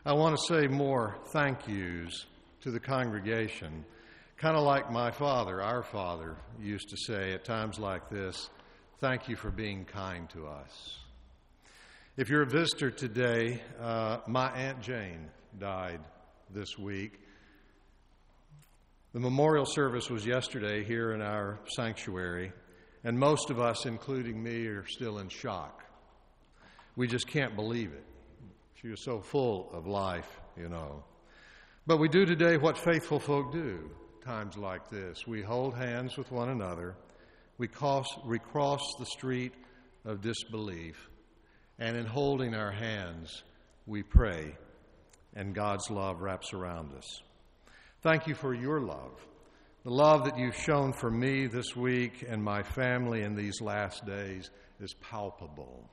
I 0.08 0.14
want 0.14 0.38
to 0.38 0.54
say 0.54 0.68
more 0.68 1.16
thank 1.30 1.68
yous 1.68 2.28
to 2.62 2.70
the 2.70 2.80
congregation, 2.80 3.84
kind 4.38 4.56
of 4.56 4.62
like 4.62 4.92
my 4.92 5.10
father, 5.10 5.64
our 5.64 5.82
father, 5.82 6.36
used 6.62 6.90
to 6.90 6.96
say 6.96 7.34
at 7.34 7.44
times 7.44 7.80
like 7.80 8.08
this 8.12 8.52
thank 9.00 9.28
you 9.28 9.36
for 9.36 9.50
being 9.50 9.84
kind 9.84 10.30
to 10.30 10.46
us. 10.46 11.00
If 12.18 12.30
you're 12.30 12.44
a 12.44 12.48
visitor 12.48 12.92
today, 12.92 13.64
uh, 13.82 14.20
my 14.28 14.52
Aunt 14.52 14.80
Jane 14.80 15.28
died 15.58 16.02
this 16.52 16.78
week. 16.78 17.20
The 19.14 19.20
memorial 19.20 19.66
service 19.66 20.12
was 20.12 20.24
yesterday 20.24 20.84
here 20.84 21.14
in 21.14 21.22
our 21.24 21.58
sanctuary, 21.76 22.52
and 23.04 23.18
most 23.18 23.50
of 23.50 23.60
us, 23.60 23.88
including 23.88 24.44
me, 24.44 24.68
are 24.68 24.86
still 24.86 25.18
in 25.18 25.30
shock. 25.30 25.84
We 26.96 27.08
just 27.08 27.26
can't 27.26 27.56
believe 27.56 27.92
it. 27.92 28.06
She 28.86 28.92
was 28.92 29.02
so 29.04 29.20
full 29.20 29.72
of 29.74 29.88
life, 29.88 30.30
you 30.56 30.70
know. 30.70 31.04
But 31.88 31.98
we 31.98 32.08
do 32.08 32.24
today 32.24 32.56
what 32.58 32.78
faithful 32.78 33.20
folk 33.20 33.52
do 33.52 33.90
times 34.24 34.58
like 34.58 34.92
this. 34.92 35.26
We 35.26 35.42
hold 35.42 35.74
hands 35.74 36.18
with 36.18 36.32
one 36.32 36.50
another, 36.50 36.96
we 37.58 37.68
cross, 37.68 38.06
we 38.28 38.38
cross 38.38 38.82
the 39.00 39.08
street 39.08 39.54
of 40.06 40.22
disbelief, 40.22 41.10
and 41.80 41.98
in 41.98 42.06
holding 42.06 42.54
our 42.54 42.70
hands, 42.70 43.42
we 43.88 44.04
pray, 44.04 44.56
and 45.34 45.56
God's 45.56 45.90
love 45.90 46.22
wraps 46.22 46.54
around 46.54 46.94
us. 46.94 47.24
Thank 48.04 48.28
you 48.28 48.36
for 48.36 48.54
your 48.54 48.82
love, 48.82 49.20
the 49.84 49.90
love 49.90 50.26
that 50.26 50.38
you've 50.38 50.58
shown 50.58 50.94
for 50.94 51.10
me 51.10 51.48
this 51.48 51.76
week 51.76 52.24
and 52.30 52.44
my 52.44 52.62
family 52.62 53.24
in 53.24 53.34
these 53.34 53.62
last 53.62 54.06
days 54.06 54.52
is 54.80 54.94
palpable. 54.94 55.90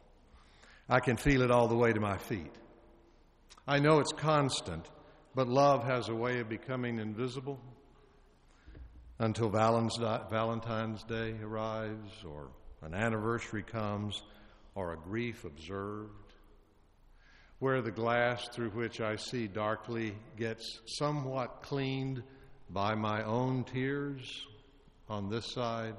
I 0.90 1.00
can 1.00 1.16
feel 1.16 1.40
it 1.40 1.50
all 1.50 1.68
the 1.68 1.74
way 1.74 1.94
to 1.94 2.00
my 2.00 2.18
feet. 2.18 2.52
I 3.66 3.79
know 3.79 4.01
it's 4.01 4.12
constant, 4.12 4.90
but 5.35 5.46
love 5.46 5.85
has 5.85 6.09
a 6.09 6.14
way 6.14 6.40
of 6.40 6.48
becoming 6.48 6.98
invisible. 6.98 7.61
Until 9.20 9.51
Valentine's 9.51 11.05
Day 11.05 11.37
arrives, 11.40 12.25
or 12.25 12.48
an 12.83 12.92
anniversary 12.92 13.62
comes, 13.62 14.20
or 14.75 14.92
a 14.92 14.96
grief 14.96 15.44
observed 15.44 16.11
where 17.61 17.81
the 17.81 17.92
glass 17.92 18.48
through 18.48 18.70
which 18.70 19.01
I 19.01 19.14
see 19.14 19.46
darkly 19.46 20.16
gets 20.37 20.81
somewhat 20.98 21.62
cleaned 21.62 22.25
by 22.68 22.96
my 22.96 23.22
own 23.22 23.62
tears 23.62 24.44
on 25.09 25.31
this 25.31 25.53
side 25.53 25.94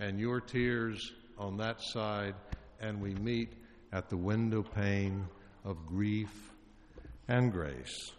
and 0.00 0.18
your 0.18 0.40
tears 0.40 1.12
on 1.38 1.58
that 1.58 1.80
side, 1.80 2.34
and 2.80 3.00
we 3.00 3.14
meet 3.14 3.52
at 3.92 4.08
the 4.08 4.16
window 4.16 4.64
pane 4.64 5.28
of 5.64 5.86
grief 5.86 6.52
and 7.28 7.52
grace. 7.52 8.12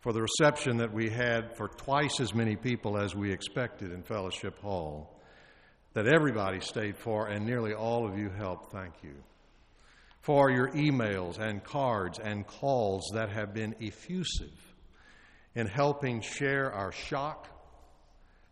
For 0.00 0.12
the 0.12 0.22
reception 0.22 0.78
that 0.78 0.92
we 0.92 1.10
had 1.10 1.56
for 1.56 1.68
twice 1.68 2.20
as 2.20 2.34
many 2.34 2.56
people 2.56 2.98
as 2.98 3.14
we 3.14 3.32
expected 3.32 3.92
in 3.92 4.02
Fellowship 4.02 4.60
Hall, 4.60 5.20
that 5.94 6.06
everybody 6.06 6.60
stayed 6.60 6.96
for, 6.96 7.26
and 7.26 7.44
nearly 7.44 7.74
all 7.74 8.06
of 8.06 8.16
you 8.16 8.30
helped, 8.30 8.72
thank 8.72 8.94
you 9.02 9.14
for 10.20 10.50
your 10.50 10.68
emails 10.72 11.38
and 11.38 11.64
cards 11.64 12.18
and 12.22 12.46
calls 12.46 13.10
that 13.14 13.30
have 13.30 13.54
been 13.54 13.74
effusive 13.80 14.74
in 15.54 15.66
helping 15.66 16.20
share 16.20 16.70
our 16.72 16.92
shock 16.92 17.48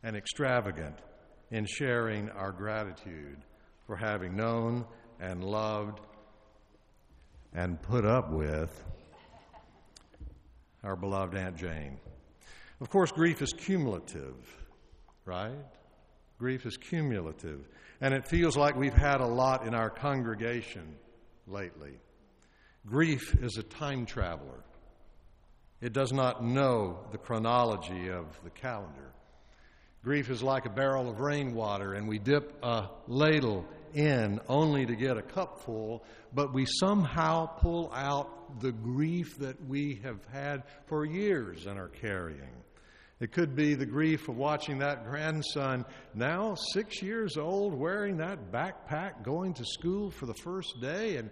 and 0.03 0.17
extravagant 0.17 0.97
in 1.51 1.67
sharing 1.67 2.31
our 2.31 2.51
gratitude 2.51 3.39
for 3.87 3.95
having 3.95 4.35
known 4.35 4.85
and 5.21 5.45
loved 5.45 6.01
and 7.53 7.81
put 7.83 8.05
up 8.05 8.31
with 8.31 8.83
our 10.87 10.95
beloved 10.95 11.37
Aunt 11.37 11.57
Jane. 11.57 11.99
Of 12.81 12.91
course, 12.91 13.11
grief 13.11 13.43
is 13.43 13.53
cumulative, 13.53 14.37
right? 15.25 15.51
Grief 16.39 16.65
is 16.65 16.77
cumulative. 16.77 17.67
And 18.01 18.15
it 18.15 18.29
feels 18.29 18.57
like 18.57 18.77
we've 18.77 18.95
had 18.95 19.21
a 19.21 19.27
lot 19.27 19.67
in 19.67 19.75
our 19.75 19.91
congregation 19.91 20.95
lately. 21.49 21.95
Grief 22.87 23.35
is 23.43 23.57
a 23.57 23.65
time 23.65 24.07
traveler. 24.07 24.63
It 25.81 25.93
does 25.93 26.13
not 26.13 26.45
know 26.45 27.01
the 27.11 27.19
chronology 27.19 28.09
of 28.09 28.27
the 28.45 28.51
calendar. 28.51 29.13
Grief 30.05 30.31
is 30.31 30.41
like 30.41 30.67
a 30.67 30.71
barrel 30.71 31.11
of 31.11 31.19
rainwater, 31.19 31.95
and 31.95 32.07
we 32.07 32.21
dip 32.21 32.63
a 32.63 32.91
ladle 33.09 33.67
in 33.93 34.39
only 34.49 34.87
to 34.87 34.95
get 34.95 35.17
a 35.17 35.23
cup 35.23 35.65
full, 35.65 36.05
but 36.33 36.55
we 36.55 36.65
somehow 36.65 37.47
pull 37.47 37.91
out 37.93 38.36
the 38.61 38.73
grief 38.73 39.39
that 39.39 39.65
we 39.67 40.01
have 40.03 40.21
had 40.33 40.65
for 40.87 41.05
years 41.05 41.67
and 41.67 41.79
are 41.79 41.89
carrying. 41.89 42.63
It 43.19 43.33
could 43.33 43.57
be 43.57 43.75
the 43.75 43.87
grief 43.87 44.29
of 44.29 44.37
watching 44.37 44.79
that 44.79 45.09
grandson, 45.09 45.87
now 46.15 46.55
six 46.55 47.01
years 47.01 47.39
old, 47.39 47.73
wearing 47.73 48.19
that 48.19 48.53
backpack, 48.53 49.23
going 49.23 49.55
to 49.55 49.65
school 49.65 50.11
for 50.11 50.27
the 50.27 50.35
first 50.35 50.81
day, 50.83 51.17
and 51.17 51.31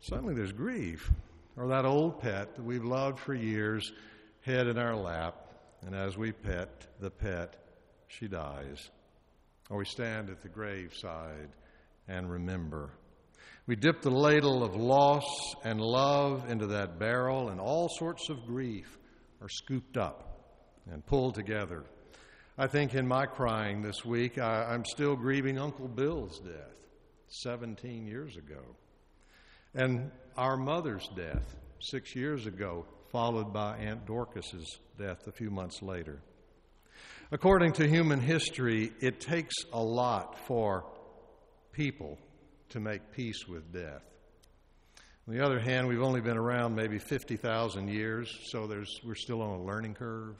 suddenly 0.00 0.34
there's 0.34 0.52
grief. 0.52 1.12
Or 1.56 1.68
that 1.68 1.84
old 1.84 2.20
pet 2.20 2.56
that 2.56 2.64
we've 2.64 2.84
loved 2.84 3.20
for 3.20 3.32
years, 3.32 3.92
head 4.40 4.66
in 4.66 4.76
our 4.76 4.96
lap, 4.96 5.36
and 5.86 5.94
as 5.94 6.18
we 6.18 6.32
pet 6.32 6.86
the 6.98 7.10
pet, 7.10 7.54
she 8.08 8.26
dies. 8.26 8.90
Or 9.70 9.78
we 9.78 9.84
stand 9.84 10.30
at 10.30 10.42
the 10.42 10.48
graveside 10.48 11.50
and 12.08 12.28
remember. 12.28 12.90
We 13.66 13.76
dip 13.76 14.02
the 14.02 14.10
ladle 14.10 14.62
of 14.62 14.76
loss 14.76 15.24
and 15.64 15.80
love 15.80 16.50
into 16.50 16.66
that 16.66 16.98
barrel, 16.98 17.48
and 17.48 17.58
all 17.58 17.88
sorts 17.88 18.28
of 18.28 18.44
grief 18.44 18.98
are 19.40 19.48
scooped 19.48 19.96
up 19.96 20.38
and 20.90 21.04
pulled 21.06 21.34
together. 21.34 21.84
I 22.58 22.66
think 22.66 22.94
in 22.94 23.08
my 23.08 23.24
crying 23.24 23.80
this 23.80 24.04
week, 24.04 24.36
I, 24.36 24.64
I'm 24.64 24.84
still 24.84 25.16
grieving 25.16 25.58
Uncle 25.58 25.88
Bill's 25.88 26.40
death 26.40 26.76
17 27.28 28.06
years 28.06 28.36
ago, 28.36 28.60
and 29.74 30.10
our 30.36 30.58
mother's 30.58 31.08
death 31.16 31.56
six 31.80 32.14
years 32.14 32.44
ago, 32.44 32.84
followed 33.10 33.50
by 33.50 33.78
Aunt 33.78 34.04
Dorcas's 34.04 34.78
death 34.98 35.26
a 35.26 35.32
few 35.32 35.50
months 35.50 35.80
later. 35.80 36.20
According 37.32 37.72
to 37.74 37.88
human 37.88 38.20
history, 38.20 38.92
it 39.00 39.20
takes 39.20 39.54
a 39.72 39.82
lot 39.82 40.38
for 40.46 40.84
people 41.72 42.18
to 42.74 42.80
make 42.80 43.12
peace 43.12 43.46
with 43.46 43.72
death. 43.72 44.02
On 45.28 45.34
the 45.34 45.44
other 45.44 45.60
hand, 45.60 45.86
we've 45.86 46.02
only 46.02 46.20
been 46.20 46.36
around 46.36 46.74
maybe 46.74 46.98
50,000 46.98 47.86
years, 47.86 48.36
so 48.50 48.66
there's 48.66 49.00
we're 49.04 49.14
still 49.14 49.42
on 49.42 49.60
a 49.60 49.62
learning 49.62 49.94
curve. 49.94 50.34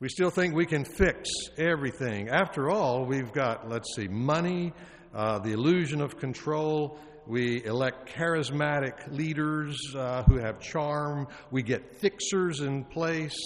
We 0.00 0.08
still 0.08 0.30
think 0.30 0.56
we 0.56 0.66
can 0.66 0.84
fix 0.84 1.30
everything. 1.56 2.30
After 2.30 2.68
all, 2.68 3.06
we've 3.06 3.32
got, 3.32 3.68
let's 3.68 3.94
see, 3.94 4.08
money, 4.08 4.72
uh, 5.14 5.38
the 5.38 5.52
illusion 5.52 6.00
of 6.00 6.18
control. 6.18 6.98
We 7.28 7.64
elect 7.64 8.12
charismatic 8.12 9.16
leaders 9.16 9.78
uh, 9.96 10.24
who 10.24 10.38
have 10.38 10.58
charm. 10.58 11.28
We 11.52 11.62
get 11.62 11.94
fixers 12.00 12.58
in 12.58 12.82
place. 12.82 13.38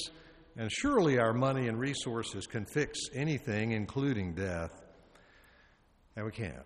And 0.57 0.73
surely 0.73 1.19
our 1.19 1.35
money 1.35 1.69
and 1.69 1.79
resources 1.79 2.47
can 2.47 2.65
fix 2.65 2.99
anything, 3.13 3.73
including 3.73 4.33
death. 4.33 4.73
And 6.17 6.25
we 6.25 6.33
can't. 6.33 6.65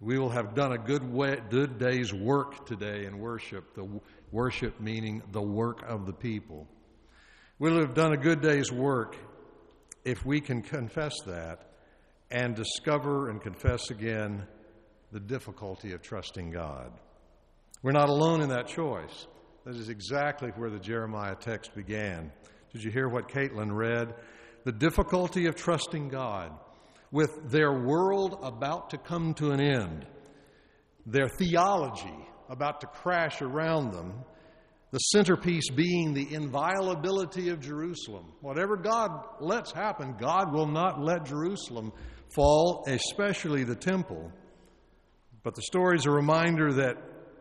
We 0.00 0.18
will 0.18 0.30
have 0.30 0.54
done 0.54 0.72
a 0.72 0.78
good, 0.78 1.02
way, 1.02 1.38
good 1.48 1.78
day's 1.78 2.12
work 2.12 2.66
today 2.66 3.06
in 3.06 3.18
worship, 3.18 3.74
the 3.74 3.88
worship 4.30 4.80
meaning 4.80 5.22
the 5.32 5.42
work 5.42 5.82
of 5.88 6.06
the 6.06 6.12
people. 6.12 6.68
We'll 7.58 7.80
have 7.80 7.94
done 7.94 8.12
a 8.12 8.18
good 8.18 8.42
day's 8.42 8.70
work 8.70 9.16
if 10.04 10.24
we 10.24 10.40
can 10.40 10.62
confess 10.62 11.14
that 11.26 11.70
and 12.30 12.54
discover 12.54 13.30
and 13.30 13.40
confess 13.40 13.90
again 13.90 14.46
the 15.12 15.20
difficulty 15.20 15.92
of 15.92 16.02
trusting 16.02 16.50
God. 16.50 16.92
We're 17.82 17.92
not 17.92 18.10
alone 18.10 18.42
in 18.42 18.50
that 18.50 18.66
choice. 18.66 19.26
That 19.64 19.76
is 19.76 19.88
exactly 19.88 20.50
where 20.50 20.70
the 20.70 20.78
Jeremiah 20.78 21.36
text 21.36 21.74
began. 21.74 22.32
Did 22.72 22.84
you 22.84 22.90
hear 22.90 23.08
what 23.08 23.28
Caitlin 23.28 23.74
read? 23.74 24.14
the 24.66 24.72
difficulty 24.72 25.46
of 25.46 25.54
trusting 25.54 26.08
God, 26.08 26.50
with 27.10 27.50
their 27.50 27.72
world 27.72 28.38
about 28.42 28.90
to 28.90 28.98
come 28.98 29.34
to 29.34 29.50
an 29.50 29.60
end, 29.60 30.06
their 31.06 31.28
theology 31.28 32.26
about 32.48 32.80
to 32.80 32.86
crash 32.86 33.42
around 33.42 33.92
them, 33.92 34.24
the 34.90 34.98
centerpiece 34.98 35.68
being 35.70 36.14
the 36.14 36.34
inviolability 36.34 37.48
of 37.48 37.60
Jerusalem. 37.60 38.32
Whatever 38.40 38.76
God 38.76 39.10
lets 39.40 39.72
happen, 39.72 40.16
God 40.18 40.52
will 40.52 40.66
not 40.66 41.00
let 41.00 41.26
Jerusalem 41.26 41.92
fall, 42.34 42.84
especially 42.86 43.64
the 43.64 43.74
temple. 43.74 44.30
But 45.42 45.54
the 45.54 45.62
story 45.62 45.96
is 45.96 46.06
a 46.06 46.10
reminder 46.10 46.72
that 46.74 46.96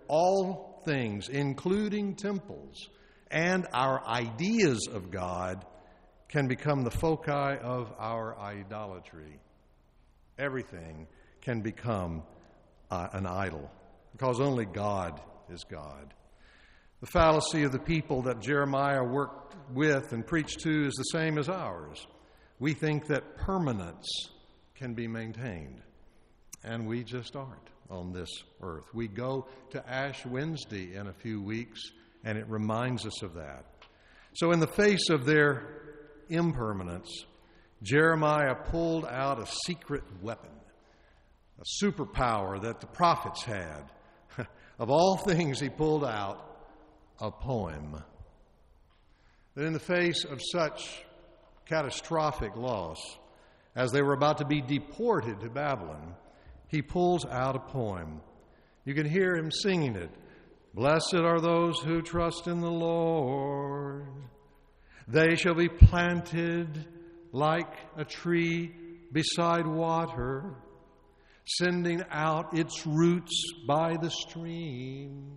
all 0.08 0.82
things, 0.86 1.30
including 1.30 2.16
temples 2.16 2.90
and 3.32 3.68
our 3.74 4.06
ideas 4.08 4.88
of 4.92 5.12
God, 5.12 5.66
can 6.28 6.48
become 6.48 6.84
the 6.84 6.92
foci 6.92 7.32
of 7.32 7.92
our 7.98 8.38
idolatry. 8.40 9.40
Everything 10.38 11.08
can 11.42 11.62
become 11.62 12.24
uh, 12.92 13.08
an 13.14 13.26
idol 13.26 13.70
because 14.12 14.40
only 14.40 14.66
God 14.66 15.20
is 15.50 15.64
God. 15.64 16.14
The 17.02 17.08
fallacy 17.08 17.64
of 17.64 17.72
the 17.72 17.80
people 17.80 18.24
that 18.24 18.42
Jeremiah 18.42 19.04
worked 19.04 19.56
with 19.74 20.12
and 20.14 20.26
preached 20.26 20.62
to 20.62 20.88
is 20.88 20.94
the 20.94 21.04
same 21.04 21.38
as 21.38 21.50
ours. 21.50 22.06
We 22.60 22.74
think 22.74 23.08
that 23.08 23.38
permanence 23.38 24.08
can 24.76 24.94
be 24.94 25.08
maintained, 25.08 25.82
and 26.64 26.88
we 26.88 27.04
just 27.04 27.36
aren't 27.36 27.70
on 27.90 28.14
this 28.14 28.30
earth. 28.62 28.86
We 28.94 29.08
go 29.08 29.48
to 29.72 29.90
Ash 29.90 30.26
Wednesday 30.26 30.96
in 30.96 31.08
a 31.08 31.14
few 31.14 31.42
weeks, 31.42 31.82
and 32.24 32.38
it 32.38 32.48
reminds 32.48 33.06
us 33.06 33.22
of 33.22 33.34
that. 33.36 33.66
So, 34.34 34.52
in 34.52 34.60
the 34.60 34.68
face 34.68 35.10
of 35.10 35.26
their 35.26 35.64
impermanence, 36.30 37.10
Jeremiah 37.84 38.56
pulled 38.56 39.06
out 39.06 39.40
a 39.40 39.46
secret 39.66 40.04
weapon, 40.22 40.52
a 41.60 41.84
superpower 41.84 42.62
that 42.62 42.80
the 42.80 42.88
prophets 42.88 43.44
had. 43.44 43.92
of 44.80 44.90
all 44.90 45.18
things, 45.18 45.60
he 45.60 45.70
pulled 45.70 46.06
out 46.06 46.58
a 47.20 47.32
poem. 47.32 48.02
That 49.56 49.66
in 49.66 49.74
the 49.74 49.80
face 49.80 50.26
of 50.26 50.42
such 50.52 51.04
catastrophic 51.66 52.56
loss, 52.56 53.00
as 53.76 53.92
they 53.92 54.02
were 54.02 54.14
about 54.14 54.38
to 54.38 54.46
be 54.46 54.62
deported 54.62 55.42
to 55.42 55.50
Babylon, 55.50 56.16
he 56.68 56.82
pulls 56.82 57.26
out 57.26 57.56
a 57.56 57.60
poem. 57.60 58.22
You 58.86 58.94
can 58.94 59.08
hear 59.08 59.36
him 59.36 59.52
singing 59.52 59.96
it. 59.96 60.12
Blessed 60.74 61.16
are 61.16 61.40
those 61.40 61.80
who 61.80 62.02
trust 62.02 62.48
in 62.48 62.62
the 62.62 62.72
Lord. 62.72 64.08
They 65.08 65.36
shall 65.36 65.54
be 65.54 65.70
planted 65.70 66.86
like 67.36 67.74
a 67.98 68.06
tree 68.06 68.72
beside 69.12 69.68
water, 69.68 70.56
sending 71.44 72.02
out 72.10 72.58
its 72.58 72.88
roots 72.88 73.44
by 73.68 73.98
the 73.98 74.10
stream. 74.10 75.36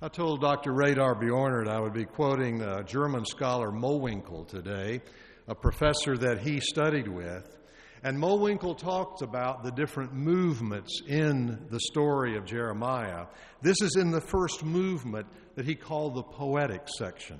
I 0.00 0.08
told 0.08 0.40
Dr. 0.40 0.72
Radar 0.72 1.14
Bjornert 1.14 1.68
I 1.68 1.78
would 1.78 1.92
be 1.92 2.06
quoting 2.06 2.62
a 2.62 2.82
German 2.84 3.26
scholar 3.26 3.70
Mowinckel 3.70 4.48
today, 4.48 5.02
a 5.46 5.54
professor 5.54 6.16
that 6.16 6.40
he 6.40 6.58
studied 6.58 7.06
with. 7.06 7.54
And 8.02 8.16
Mowinckel 8.16 8.78
talked 8.78 9.20
about 9.20 9.62
the 9.62 9.72
different 9.72 10.14
movements 10.14 11.02
in 11.06 11.66
the 11.68 11.80
story 11.80 12.38
of 12.38 12.46
Jeremiah. 12.46 13.26
This 13.60 13.76
is 13.82 13.96
in 13.96 14.10
the 14.10 14.22
first 14.22 14.64
movement 14.64 15.26
that 15.54 15.66
he 15.66 15.74
called 15.74 16.14
the 16.14 16.22
poetic 16.22 16.88
section. 16.96 17.38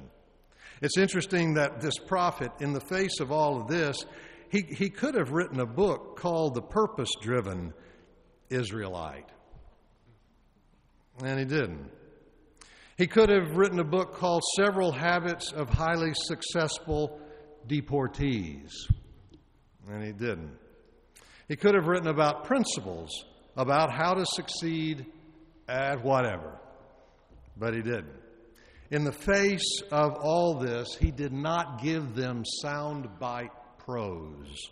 It's 0.83 0.99
interesting 0.99 1.55
that 1.55 1.81
this 1.81 1.97
prophet, 1.97 2.51
in 2.59 2.73
the 2.73 2.81
face 2.81 3.21
of 3.21 3.31
all 3.31 3.61
of 3.61 3.69
this, 3.69 4.05
he, 4.51 4.63
he 4.63 4.91
could 4.91 5.15
have 5.15 5.31
written 5.31 5.61
a 5.61 5.67
book 5.67 6.17
called 6.19 6.55
The 6.55 6.63
Purpose 6.63 7.11
Driven 7.23 7.73
Israelite. 8.51 9.29
And 11.25 11.39
he 11.39 11.45
didn't. 11.45 11.89
He 12.99 13.07
could 13.07 13.31
have 13.31 13.57
written 13.57 13.79
a 13.79 13.85
book 13.85 14.15
called 14.15 14.43
Seven 14.57 14.93
Habits 14.93 15.53
of 15.53 15.69
Highly 15.69 16.13
Successful 16.15 17.21
Deportees, 17.69 18.71
and 19.89 20.05
he 20.05 20.13
didn't. 20.13 20.59
He 21.49 21.57
could 21.57 21.75
have 21.75 21.87
written 21.87 22.09
about 22.09 22.45
principles 22.45 23.25
about 23.57 23.93
how 23.93 24.15
to 24.15 24.25
succeed 24.27 25.07
at 25.69 26.03
whatever, 26.05 26.59
but 27.57 27.73
he 27.73 27.83
didn't. 27.83 28.21
In 28.93 29.05
the 29.05 29.11
face 29.13 29.81
of 29.91 30.17
all 30.21 30.59
this, 30.59 30.95
he 31.01 31.11
did 31.11 31.33
not 31.33 31.83
give 31.83 32.15
them 32.15 32.45
soundbite 32.63 33.49
prose. 33.79 34.71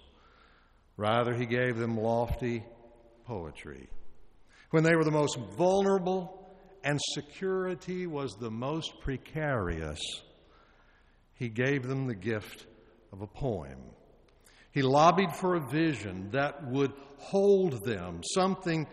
Rather, 0.98 1.32
he 1.32 1.46
gave 1.46 1.78
them 1.78 1.96
lofty 1.96 2.62
poetry. 3.24 3.88
When 4.72 4.84
they 4.84 4.94
were 4.94 5.04
the 5.04 5.10
most 5.10 5.38
vulnerable 5.56 6.46
and 6.84 7.00
security 7.14 8.06
was 8.06 8.34
the 8.34 8.50
most 8.50 9.00
precarious, 9.00 9.98
he 11.32 11.48
gave 11.48 11.88
them 11.88 12.06
the 12.06 12.14
gift 12.14 12.66
of 13.14 13.22
a 13.22 13.26
poem. 13.26 13.78
He 14.70 14.82
lobbied 14.82 15.34
for 15.34 15.54
a 15.54 15.66
vision 15.66 16.28
that 16.32 16.70
would 16.70 16.92
hold 17.16 17.86
them, 17.86 18.20
something 18.34 18.86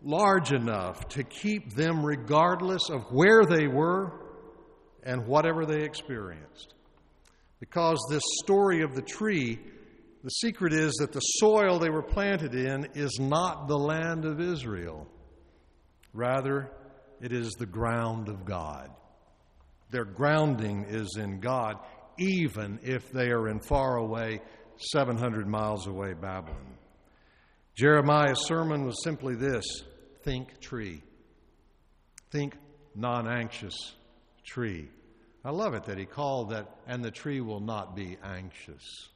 large 0.00 0.52
enough 0.52 1.08
to 1.08 1.24
keep 1.24 1.74
them 1.74 2.06
regardless 2.06 2.88
of 2.88 3.02
where 3.10 3.44
they 3.44 3.66
were 3.66 4.29
and 5.04 5.26
whatever 5.26 5.66
they 5.66 5.82
experienced. 5.82 6.74
Because 7.58 7.98
this 8.10 8.22
story 8.42 8.82
of 8.82 8.94
the 8.94 9.02
tree, 9.02 9.58
the 10.24 10.30
secret 10.30 10.72
is 10.72 10.94
that 10.94 11.12
the 11.12 11.20
soil 11.20 11.78
they 11.78 11.90
were 11.90 12.02
planted 12.02 12.54
in 12.54 12.88
is 12.94 13.18
not 13.20 13.68
the 13.68 13.78
land 13.78 14.24
of 14.24 14.40
Israel. 14.40 15.06
Rather, 16.12 16.70
it 17.20 17.32
is 17.32 17.52
the 17.52 17.66
ground 17.66 18.28
of 18.28 18.44
God. 18.44 18.90
Their 19.90 20.04
grounding 20.04 20.86
is 20.88 21.16
in 21.18 21.40
God, 21.40 21.76
even 22.18 22.78
if 22.82 23.10
they 23.10 23.30
are 23.30 23.48
in 23.48 23.60
far 23.60 23.96
away, 23.96 24.40
700 24.92 25.46
miles 25.46 25.86
away 25.86 26.14
Babylon. 26.14 26.78
Jeremiah's 27.74 28.46
sermon 28.46 28.84
was 28.84 29.02
simply 29.02 29.34
this 29.34 29.64
think 30.22 30.60
tree. 30.60 31.02
Think 32.30 32.56
non 32.94 33.28
anxious 33.28 33.74
tree. 34.44 34.88
I 35.44 35.50
love 35.50 35.74
it 35.74 35.84
that 35.84 35.98
he 35.98 36.04
called 36.04 36.50
that, 36.50 36.68
and 36.86 37.04
the 37.04 37.10
tree 37.10 37.40
will 37.40 37.60
not 37.60 37.96
be 37.96 38.18
anxious 38.22 39.08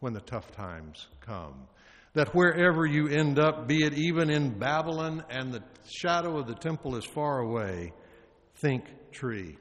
when 0.00 0.12
the 0.12 0.20
tough 0.20 0.52
times 0.52 1.08
come 1.20 1.66
that 2.14 2.32
wherever 2.34 2.86
you 2.86 3.08
end 3.08 3.38
up, 3.38 3.66
be 3.66 3.84
it 3.84 3.92
even 3.94 4.30
in 4.30 4.56
Babylon 4.56 5.24
and 5.28 5.52
the 5.52 5.62
shadow 5.86 6.38
of 6.38 6.46
the 6.46 6.54
temple 6.54 6.96
is 6.96 7.04
far 7.04 7.40
away, 7.40 7.92
think 8.56 8.84
tree. 9.12 9.58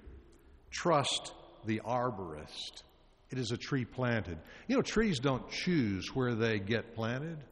Trust 0.71 1.33
the 1.65 1.81
arborist. 1.83 2.83
It 3.31 3.39
is 3.39 3.51
a 3.51 3.57
tree 3.57 3.85
planted. 3.85 4.37
You 4.67 4.75
know, 4.75 4.83
trees 4.83 5.19
don't 5.19 5.49
choose 5.49 6.09
where 6.13 6.35
they 6.35 6.59
get 6.59 6.93
planted. 6.93 7.43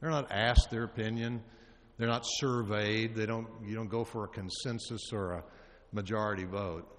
They're 0.00 0.10
not 0.10 0.30
asked 0.32 0.70
their 0.70 0.84
opinion. 0.84 1.42
They're 1.96 2.08
not 2.08 2.24
surveyed. 2.24 3.14
They 3.14 3.26
don't, 3.26 3.46
you 3.64 3.76
don't 3.76 3.90
go 3.90 4.04
for 4.04 4.24
a 4.24 4.28
consensus 4.28 5.12
or 5.12 5.34
a 5.34 5.44
majority 5.92 6.44
vote. 6.44 6.97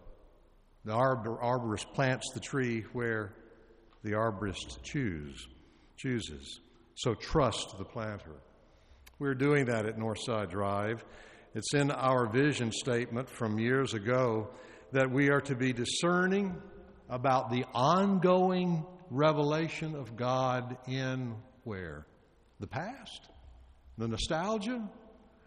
The 0.85 0.93
arbor, 0.93 1.37
arborist 1.41 1.93
plants 1.93 2.31
the 2.33 2.39
tree 2.39 2.85
where 2.93 3.33
the 4.03 4.11
arborist 4.11 4.81
choose, 4.83 5.47
chooses. 5.97 6.61
So 6.95 7.13
trust 7.13 7.77
the 7.77 7.85
planter. 7.85 8.41
We're 9.19 9.35
doing 9.35 9.65
that 9.65 9.85
at 9.85 9.97
Northside 9.97 10.49
Drive. 10.49 11.03
It's 11.53 11.73
in 11.73 11.91
our 11.91 12.27
vision 12.27 12.71
statement 12.71 13.29
from 13.29 13.59
years 13.59 13.93
ago 13.93 14.49
that 14.91 15.11
we 15.11 15.29
are 15.29 15.41
to 15.41 15.55
be 15.55 15.73
discerning 15.73 16.55
about 17.09 17.51
the 17.51 17.65
ongoing 17.73 18.85
revelation 19.09 19.95
of 19.95 20.15
God 20.15 20.77
in 20.87 21.35
where? 21.63 22.05
The 22.59 22.67
past? 22.67 23.29
The 23.97 24.07
nostalgia? 24.07 24.87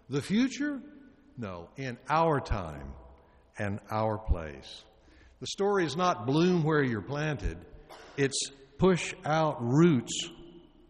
The 0.09 0.23
future? 0.23 0.81
No, 1.39 1.71
in 1.77 1.97
our 2.09 2.41
time 2.41 2.93
and 3.59 3.81
our 3.91 4.19
place. 4.19 4.85
The 5.43 5.49
story 5.49 5.85
is 5.85 5.97
not 5.97 6.25
bloom 6.25 6.63
where 6.63 6.85
you're 6.85 7.03
planted, 7.03 7.59
it's 8.17 8.53
push 8.79 9.13
out 9.25 9.57
roots 9.61 10.31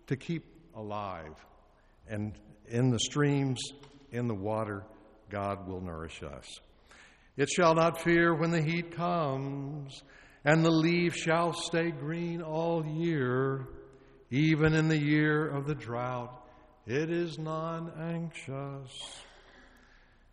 to 0.08 0.16
keep 0.16 0.44
alive. 0.76 1.32
And 2.06 2.34
in 2.68 2.90
the 2.90 2.98
streams, 2.98 3.58
in 4.10 4.28
the 4.28 4.34
water, 4.34 4.84
God 5.30 5.66
will 5.66 5.80
nourish 5.80 6.22
us. 6.22 6.44
It 7.38 7.48
shall 7.48 7.74
not 7.74 8.02
fear 8.02 8.34
when 8.34 8.50
the 8.50 8.60
heat 8.60 8.94
comes, 8.94 10.02
and 10.44 10.62
the 10.62 10.70
leaves 10.70 11.16
shall 11.16 11.54
stay 11.54 11.90
green 11.90 12.42
all 12.42 12.84
year, 12.84 13.66
even 14.30 14.74
in 14.74 14.88
the 14.88 15.00
year 15.00 15.48
of 15.48 15.66
the 15.66 15.74
drought. 15.74 16.46
It 16.86 17.10
is 17.10 17.38
non 17.38 17.90
anxious. 17.98 18.92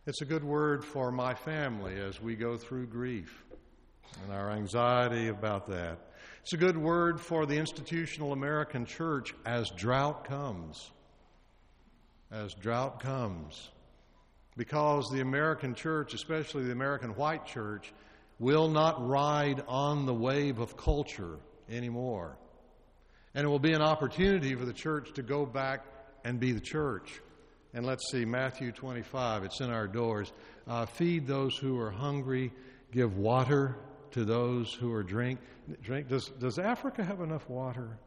It's 0.06 0.22
a 0.22 0.26
good 0.26 0.44
word 0.44 0.84
for 0.84 1.10
my 1.10 1.36
family 1.36 2.02
as 2.02 2.20
we 2.20 2.36
go 2.36 2.58
through 2.58 2.88
grief 2.88 3.46
and 4.24 4.34
our 4.34 4.52
anxiety 4.52 5.28
about 5.28 5.68
that. 5.70 6.00
It's 6.42 6.54
a 6.54 6.58
good 6.58 6.78
word 6.78 7.20
for 7.20 7.46
the 7.46 7.58
institutional 7.58 8.34
American 8.34 8.86
church 8.86 9.34
as 9.46 9.70
drought 9.72 10.26
comes. 10.26 10.92
As 12.32 12.54
drought 12.54 13.02
comes. 13.02 13.70
Because 14.58 15.10
the 15.12 15.22
American 15.22 15.76
church, 15.76 16.14
especially 16.14 16.64
the 16.64 16.72
American 16.72 17.12
white 17.12 17.46
church, 17.46 17.94
will 18.40 18.68
not 18.68 19.06
ride 19.08 19.64
on 19.68 20.06
the 20.06 20.14
wave 20.14 20.60
of 20.60 20.76
culture 20.76 21.38
anymore. 21.70 22.38
And 23.36 23.46
it 23.46 23.48
will 23.48 23.60
be 23.60 23.74
an 23.74 23.82
opportunity 23.82 24.56
for 24.56 24.66
the 24.66 24.74
church 24.74 25.14
to 25.14 25.22
go 25.22 25.46
back 25.46 25.86
and 26.26 26.40
be 26.40 26.52
the 26.52 26.60
church. 26.60 27.22
And 27.74 27.86
let's 27.86 28.10
see, 28.12 28.26
Matthew 28.26 28.72
25, 28.72 29.44
it's 29.44 29.62
in 29.62 29.70
our 29.70 29.88
doors. 29.88 30.32
Uh, 30.68 30.86
feed 30.86 31.28
those 31.28 31.56
who 31.56 31.80
are 31.80 31.92
hungry, 31.92 32.52
give 32.92 33.18
water 33.18 33.76
to 34.12 34.26
those 34.26 34.74
who 34.74 34.92
are 34.92 35.04
drink. 35.04 35.40
drink. 35.82 36.08
Does, 36.08 36.30
does 36.40 36.60
Africa 36.60 37.04
have 37.04 37.22
enough 37.22 37.50
water? 37.50 37.98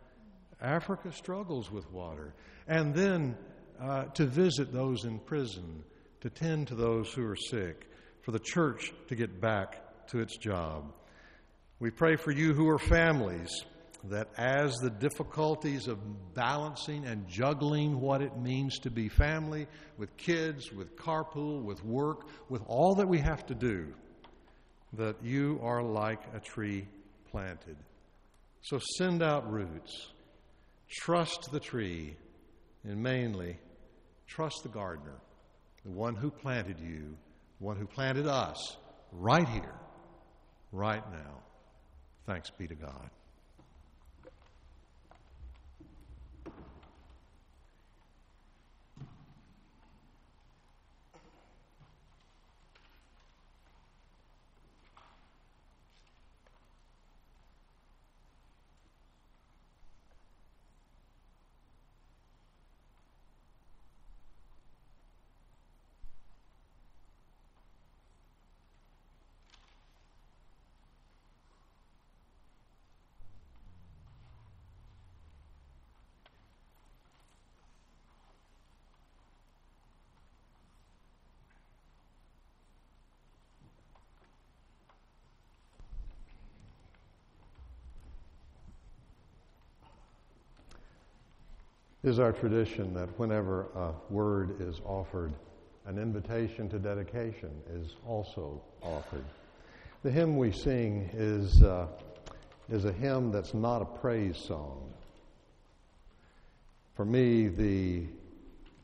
Africa 0.61 1.13
struggles 1.13 1.71
with 1.71 1.91
water. 1.93 2.35
And 2.69 2.95
then 2.95 3.37
uh, 3.81 4.05
to 4.15 4.27
visit 4.27 4.73
those 4.73 5.05
in 5.05 5.19
prison, 5.19 5.83
to 6.21 6.31
tend 6.31 6.69
to 6.69 6.75
those 6.75 7.13
who 7.13 7.27
are 7.27 7.37
sick, 7.37 7.89
for 8.21 8.31
the 8.31 8.39
church 8.39 8.93
to 9.09 9.17
get 9.17 9.41
back 9.41 10.07
to 10.09 10.21
its 10.21 10.37
job. 10.37 10.93
We 11.81 11.91
pray 11.91 12.17
for 12.17 12.31
you 12.31 12.55
who 12.55 12.69
are 12.69 12.79
families 12.79 13.65
that 14.05 14.29
as 14.37 14.75
the 14.77 14.91
difficulties 14.91 15.87
of 15.87 15.99
balancing 16.35 17.05
and 17.05 17.29
juggling 17.29 18.01
what 18.01 18.21
it 18.21 18.37
means 18.37 18.79
to 18.81 18.91
be 18.91 19.09
family, 19.09 19.67
with 19.97 20.17
kids, 20.17 20.73
with 20.73 20.97
carpool, 20.97 21.63
with 21.63 21.85
work, 21.85 22.27
with 22.49 22.63
all 22.67 22.97
that 22.97 23.09
we 23.09 23.19
have 23.19 23.47
to 23.47 23.55
do, 23.55 23.93
that 24.95 25.17
you 25.23 25.59
are 25.63 25.83
like 25.83 26.21
a 26.35 26.41
tree 26.41 26.87
planted. 27.31 27.77
So 28.63 28.79
send 28.97 29.23
out 29.23 29.51
roots, 29.51 30.13
trust 30.89 31.51
the 31.51 31.61
tree, 31.61 32.17
and 32.85 33.03
mainly 33.03 33.59
trust 34.27 34.63
the 34.63 34.69
gardener, 34.69 35.19
the 35.85 35.91
one 35.91 36.15
who 36.15 36.31
planted 36.31 36.79
you, 36.79 37.17
the 37.59 37.65
one 37.65 37.77
who 37.77 37.87
planted 37.87 38.27
us 38.27 38.77
right 39.13 39.49
here, 39.49 39.75
right 40.71 41.03
now. 41.11 41.41
Thanks 42.27 42.51
be 42.51 42.67
to 42.69 42.75
God. 42.75 43.11
Is 92.05 92.19
our 92.19 92.33
tradition 92.33 92.95
that 92.95 93.17
whenever 93.17 93.69
a 93.77 93.93
word 94.11 94.61
is 94.61 94.81
offered, 94.85 95.33
an 95.87 95.99
invitation 95.99 96.69
to 96.71 96.81
dedication 96.81 97.51
is 97.73 97.95
also 98.05 98.61
offered. 98.83 99.25
The 100.03 100.11
hymn 100.11 100.37
we 100.37 100.51
sing 100.51 101.09
is, 101.13 101.63
uh, 101.63 101.87
is 102.69 102.87
a 102.87 102.93
hymn 102.93 103.31
that's 103.31 103.55
not 103.55 103.83
a 103.83 103.85
praise 103.85 104.37
song. 104.37 104.93
For 106.97 107.05
me, 107.05 107.47
the 107.47 108.07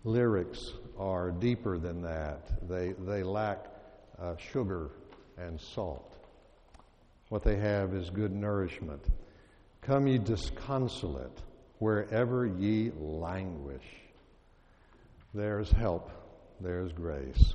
lyrics 0.04 0.74
are 0.96 1.33
deeper 1.33 1.76
than 1.76 2.02
that. 2.02 2.68
They, 2.68 2.92
they 2.92 3.24
lack 3.24 3.66
uh, 4.20 4.37
sugar 4.37 4.90
and 5.37 5.61
salt. 5.61 6.14
What 7.31 7.42
they 7.42 7.57
have 7.57 7.94
is 7.94 8.11
good 8.11 8.33
nourishment. 8.33 9.04
Come, 9.83 10.07
ye 10.07 10.18
disconsolate 10.18 11.42
wherever 11.78 12.46
ye 12.46 12.92
languish. 12.98 13.84
There's 15.34 15.70
help, 15.70 16.10
there's 16.60 16.92
grace. 16.92 17.54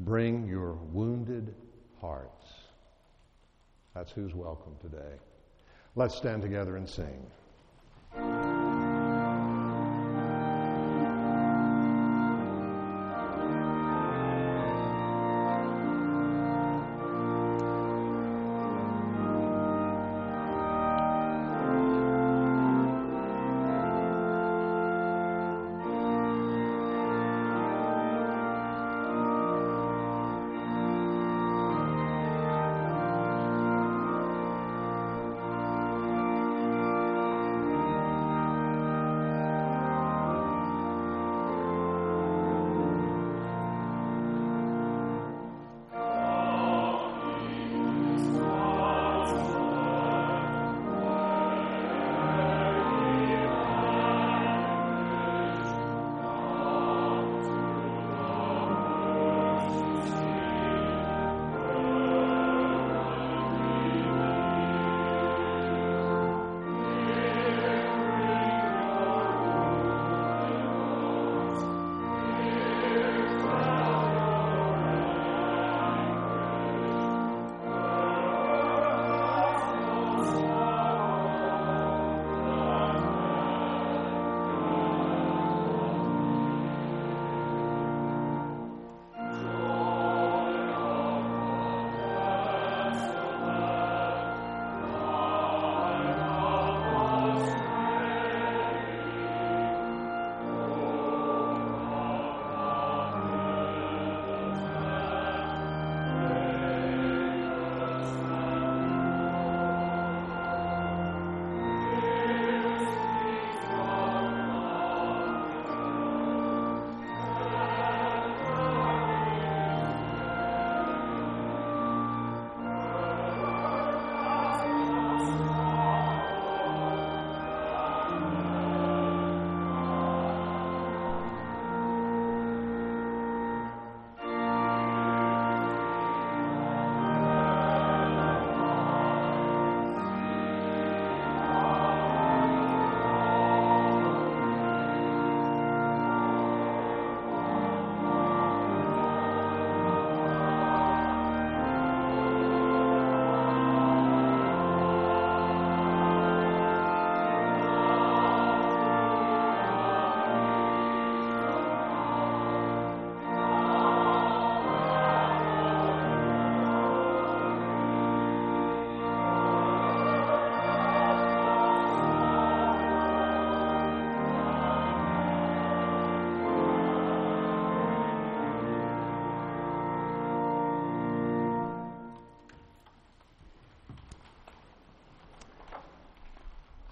Bring 0.00 0.46
your 0.46 0.72
wounded 0.72 1.54
hearts. 2.00 2.46
That's 3.94 4.10
who's 4.10 4.34
welcome 4.34 4.74
today. 4.80 5.16
Let's 5.94 6.14
stand 6.14 6.42
together 6.42 6.76
and 6.76 6.88
sing. 6.88 8.51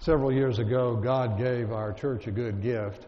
Several 0.01 0.31
years 0.31 0.57
ago, 0.57 0.95
God 0.95 1.37
gave 1.37 1.71
our 1.71 1.93
church 1.93 2.25
a 2.25 2.31
good 2.31 2.63
gift, 2.63 3.05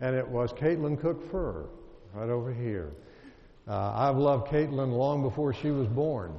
and 0.00 0.16
it 0.16 0.26
was 0.26 0.52
Caitlin 0.52 1.00
Cook 1.00 1.30
Furr, 1.30 1.66
right 2.12 2.28
over 2.28 2.52
here. 2.52 2.90
Uh, 3.68 3.92
I've 3.94 4.16
loved 4.16 4.48
Caitlin 4.48 4.90
long 4.90 5.22
before 5.22 5.54
she 5.54 5.70
was 5.70 5.86
born. 5.86 6.34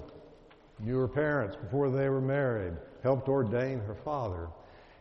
Knew 0.82 0.98
her 0.98 1.08
parents 1.08 1.56
before 1.56 1.90
they 1.90 2.10
were 2.10 2.20
married, 2.20 2.74
helped 3.02 3.30
ordain 3.30 3.80
her 3.80 3.96
father. 3.96 4.50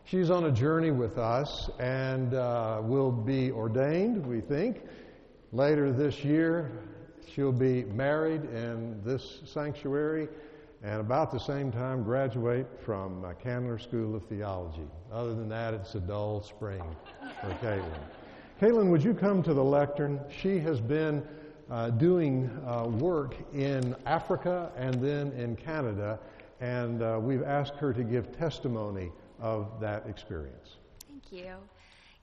She's 0.05 0.29
on 0.29 0.45
a 0.45 0.51
journey 0.53 0.91
with 0.91 1.17
us 1.17 1.69
and 1.79 2.33
uh, 2.33 2.79
will 2.81 3.11
be 3.11 3.51
ordained, 3.51 4.25
we 4.25 4.39
think, 4.39 4.83
later 5.51 5.91
this 5.91 6.23
year. 6.23 6.71
She'll 7.35 7.51
be 7.51 7.83
married 7.83 8.45
in 8.45 9.01
this 9.03 9.41
sanctuary 9.43 10.29
and 10.83 10.99
about 10.99 11.31
the 11.31 11.39
same 11.39 11.71
time 11.71 12.03
graduate 12.03 12.67
from 12.83 13.23
uh, 13.23 13.33
Candler 13.41 13.79
School 13.79 14.15
of 14.15 14.25
Theology. 14.25 14.87
Other 15.11 15.33
than 15.33 15.47
that, 15.49 15.73
it's 15.73 15.95
a 15.95 15.99
dull 15.99 16.41
spring 16.41 16.83
for 17.41 17.49
Caitlin. 17.61 18.03
Caitlin, 18.61 18.89
would 18.89 19.03
you 19.03 19.13
come 19.13 19.41
to 19.43 19.53
the 19.53 19.63
lectern? 19.63 20.19
She 20.29 20.59
has 20.59 20.81
been 20.81 21.25
uh, 21.71 21.89
doing 21.91 22.49
uh, 22.67 22.87
work 22.87 23.35
in 23.53 23.95
Africa 24.05 24.71
and 24.75 25.01
then 25.01 25.31
in 25.31 25.55
Canada, 25.55 26.19
and 26.59 27.01
uh, 27.01 27.17
we've 27.21 27.43
asked 27.43 27.75
her 27.75 27.93
to 27.93 28.03
give 28.03 28.37
testimony 28.37 29.09
of 29.39 29.79
that 29.79 30.05
experience. 30.07 30.77
Thank 31.07 31.31
you. 31.31 31.55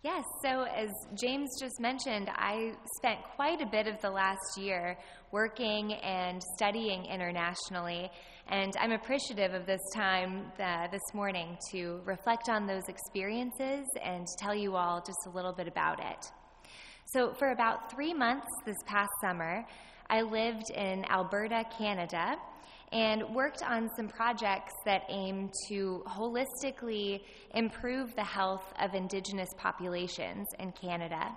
Yes, 0.02 0.24
so 0.42 0.62
as 0.62 0.88
James 1.14 1.48
just 1.60 1.78
mentioned, 1.78 2.30
I 2.34 2.72
spent 2.96 3.18
quite 3.36 3.60
a 3.60 3.66
bit 3.66 3.86
of 3.86 4.00
the 4.00 4.10
last 4.10 4.56
year 4.56 4.96
working 5.30 5.92
and 5.92 6.42
studying 6.56 7.04
internationally, 7.04 8.10
and 8.48 8.72
I'm 8.80 8.92
appreciative 8.92 9.54
of 9.54 9.66
this 9.66 9.80
time 9.94 10.52
uh, 10.58 10.88
this 10.88 11.02
morning 11.14 11.56
to 11.72 12.00
reflect 12.04 12.48
on 12.48 12.66
those 12.66 12.88
experiences 12.88 13.86
and 14.02 14.26
tell 14.38 14.54
you 14.54 14.76
all 14.76 15.00
just 15.00 15.18
a 15.26 15.30
little 15.30 15.52
bit 15.52 15.68
about 15.68 16.00
it. 16.00 16.26
So, 17.06 17.34
for 17.34 17.50
about 17.50 17.90
three 17.92 18.14
months 18.14 18.46
this 18.64 18.76
past 18.86 19.10
summer, 19.20 19.64
I 20.08 20.22
lived 20.22 20.70
in 20.70 21.04
Alberta, 21.10 21.64
Canada, 21.76 22.36
and 22.92 23.22
worked 23.34 23.62
on 23.62 23.88
some 23.96 24.08
projects 24.08 24.74
that 24.84 25.02
aim 25.08 25.50
to 25.68 26.02
holistically 26.06 27.20
improve 27.54 28.14
the 28.16 28.24
health 28.24 28.72
of 28.80 28.94
Indigenous 28.94 29.50
populations 29.56 30.46
in 30.58 30.72
Canada. 30.72 31.30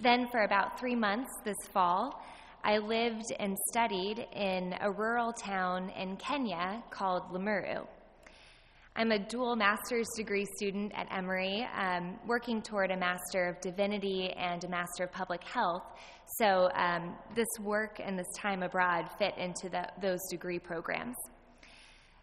Then, 0.00 0.28
for 0.30 0.42
about 0.44 0.78
three 0.78 0.94
months 0.94 1.30
this 1.44 1.56
fall, 1.72 2.22
I 2.66 2.78
lived 2.78 3.32
and 3.38 3.56
studied 3.70 4.26
in 4.34 4.74
a 4.80 4.90
rural 4.90 5.32
town 5.32 5.88
in 5.90 6.16
Kenya 6.16 6.82
called 6.90 7.22
Limuru. 7.32 7.86
I'm 8.96 9.12
a 9.12 9.20
dual 9.20 9.54
master's 9.54 10.08
degree 10.16 10.44
student 10.56 10.90
at 10.96 11.06
Emory, 11.16 11.64
um, 11.78 12.18
working 12.26 12.60
toward 12.60 12.90
a 12.90 12.96
Master 12.96 13.46
of 13.46 13.60
Divinity 13.60 14.30
and 14.36 14.64
a 14.64 14.68
Master 14.68 15.04
of 15.04 15.12
Public 15.12 15.44
Health. 15.44 15.84
So 16.40 16.68
um, 16.74 17.14
this 17.36 17.46
work 17.60 18.00
and 18.04 18.18
this 18.18 18.26
time 18.36 18.64
abroad 18.64 19.10
fit 19.16 19.38
into 19.38 19.68
the, 19.68 19.86
those 20.02 20.18
degree 20.28 20.58
programs. 20.58 21.14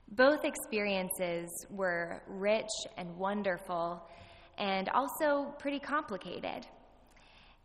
Both 0.09 0.43
experiences 0.43 1.47
were 1.69 2.21
rich 2.27 2.67
and 2.97 3.15
wonderful 3.15 4.05
and 4.57 4.89
also 4.89 5.55
pretty 5.57 5.79
complicated. 5.79 6.67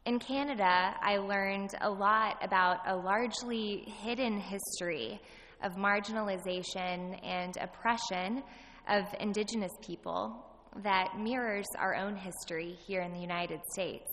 In 0.08 0.18
Canada, 0.18 0.94
I 1.02 1.18
learned 1.18 1.74
a 1.82 1.90
lot 1.90 2.38
about 2.42 2.78
a 2.86 2.96
largely 2.96 3.84
hidden 4.00 4.40
history 4.40 5.20
of 5.62 5.72
marginalization 5.72 7.22
and 7.22 7.54
oppression 7.58 8.42
of 8.88 9.04
indigenous 9.20 9.72
people 9.86 10.46
that 10.82 11.18
mirrors 11.18 11.66
our 11.78 11.94
own 11.94 12.16
history 12.16 12.74
here 12.86 13.02
in 13.02 13.12
the 13.12 13.20
United 13.20 13.60
States. 13.70 14.08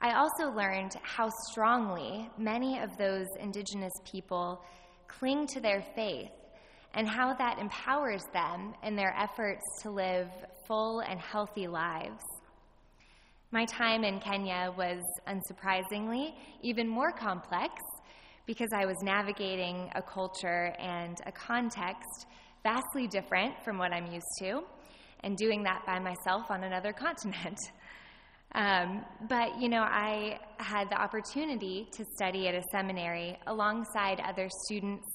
I 0.00 0.12
also 0.12 0.52
learned 0.52 0.92
how 1.02 1.28
strongly 1.50 2.30
many 2.38 2.78
of 2.78 2.96
those 2.98 3.26
indigenous 3.40 3.94
people 4.08 4.62
cling 5.08 5.48
to 5.48 5.60
their 5.60 5.84
faith 5.96 6.30
and 6.94 7.08
how 7.08 7.34
that 7.34 7.58
empowers 7.58 8.22
them 8.32 8.74
in 8.84 8.94
their 8.94 9.12
efforts 9.18 9.64
to 9.82 9.90
live 9.90 10.28
full 10.68 11.00
and 11.00 11.18
healthy 11.18 11.66
lives. 11.66 12.22
My 13.56 13.64
time 13.64 14.04
in 14.04 14.20
Kenya 14.20 14.70
was, 14.76 15.00
unsurprisingly, 15.26 16.34
even 16.60 16.86
more 16.86 17.10
complex 17.10 17.72
because 18.44 18.68
I 18.74 18.84
was 18.84 18.98
navigating 19.02 19.90
a 19.94 20.02
culture 20.02 20.74
and 20.78 21.16
a 21.24 21.32
context 21.32 22.26
vastly 22.62 23.06
different 23.06 23.54
from 23.64 23.78
what 23.78 23.94
I'm 23.94 24.12
used 24.12 24.26
to, 24.40 24.60
and 25.20 25.38
doing 25.38 25.62
that 25.62 25.86
by 25.86 25.98
myself 25.98 26.50
on 26.50 26.64
another 26.64 26.92
continent. 27.06 27.58
Um, 28.54 29.02
but, 29.26 29.58
you 29.58 29.70
know, 29.70 29.80
I 29.80 30.38
had 30.58 30.90
the 30.90 31.00
opportunity 31.00 31.88
to 31.92 32.04
study 32.14 32.48
at 32.48 32.54
a 32.54 32.62
seminary 32.70 33.38
alongside 33.46 34.20
other 34.20 34.50
students 34.66 35.06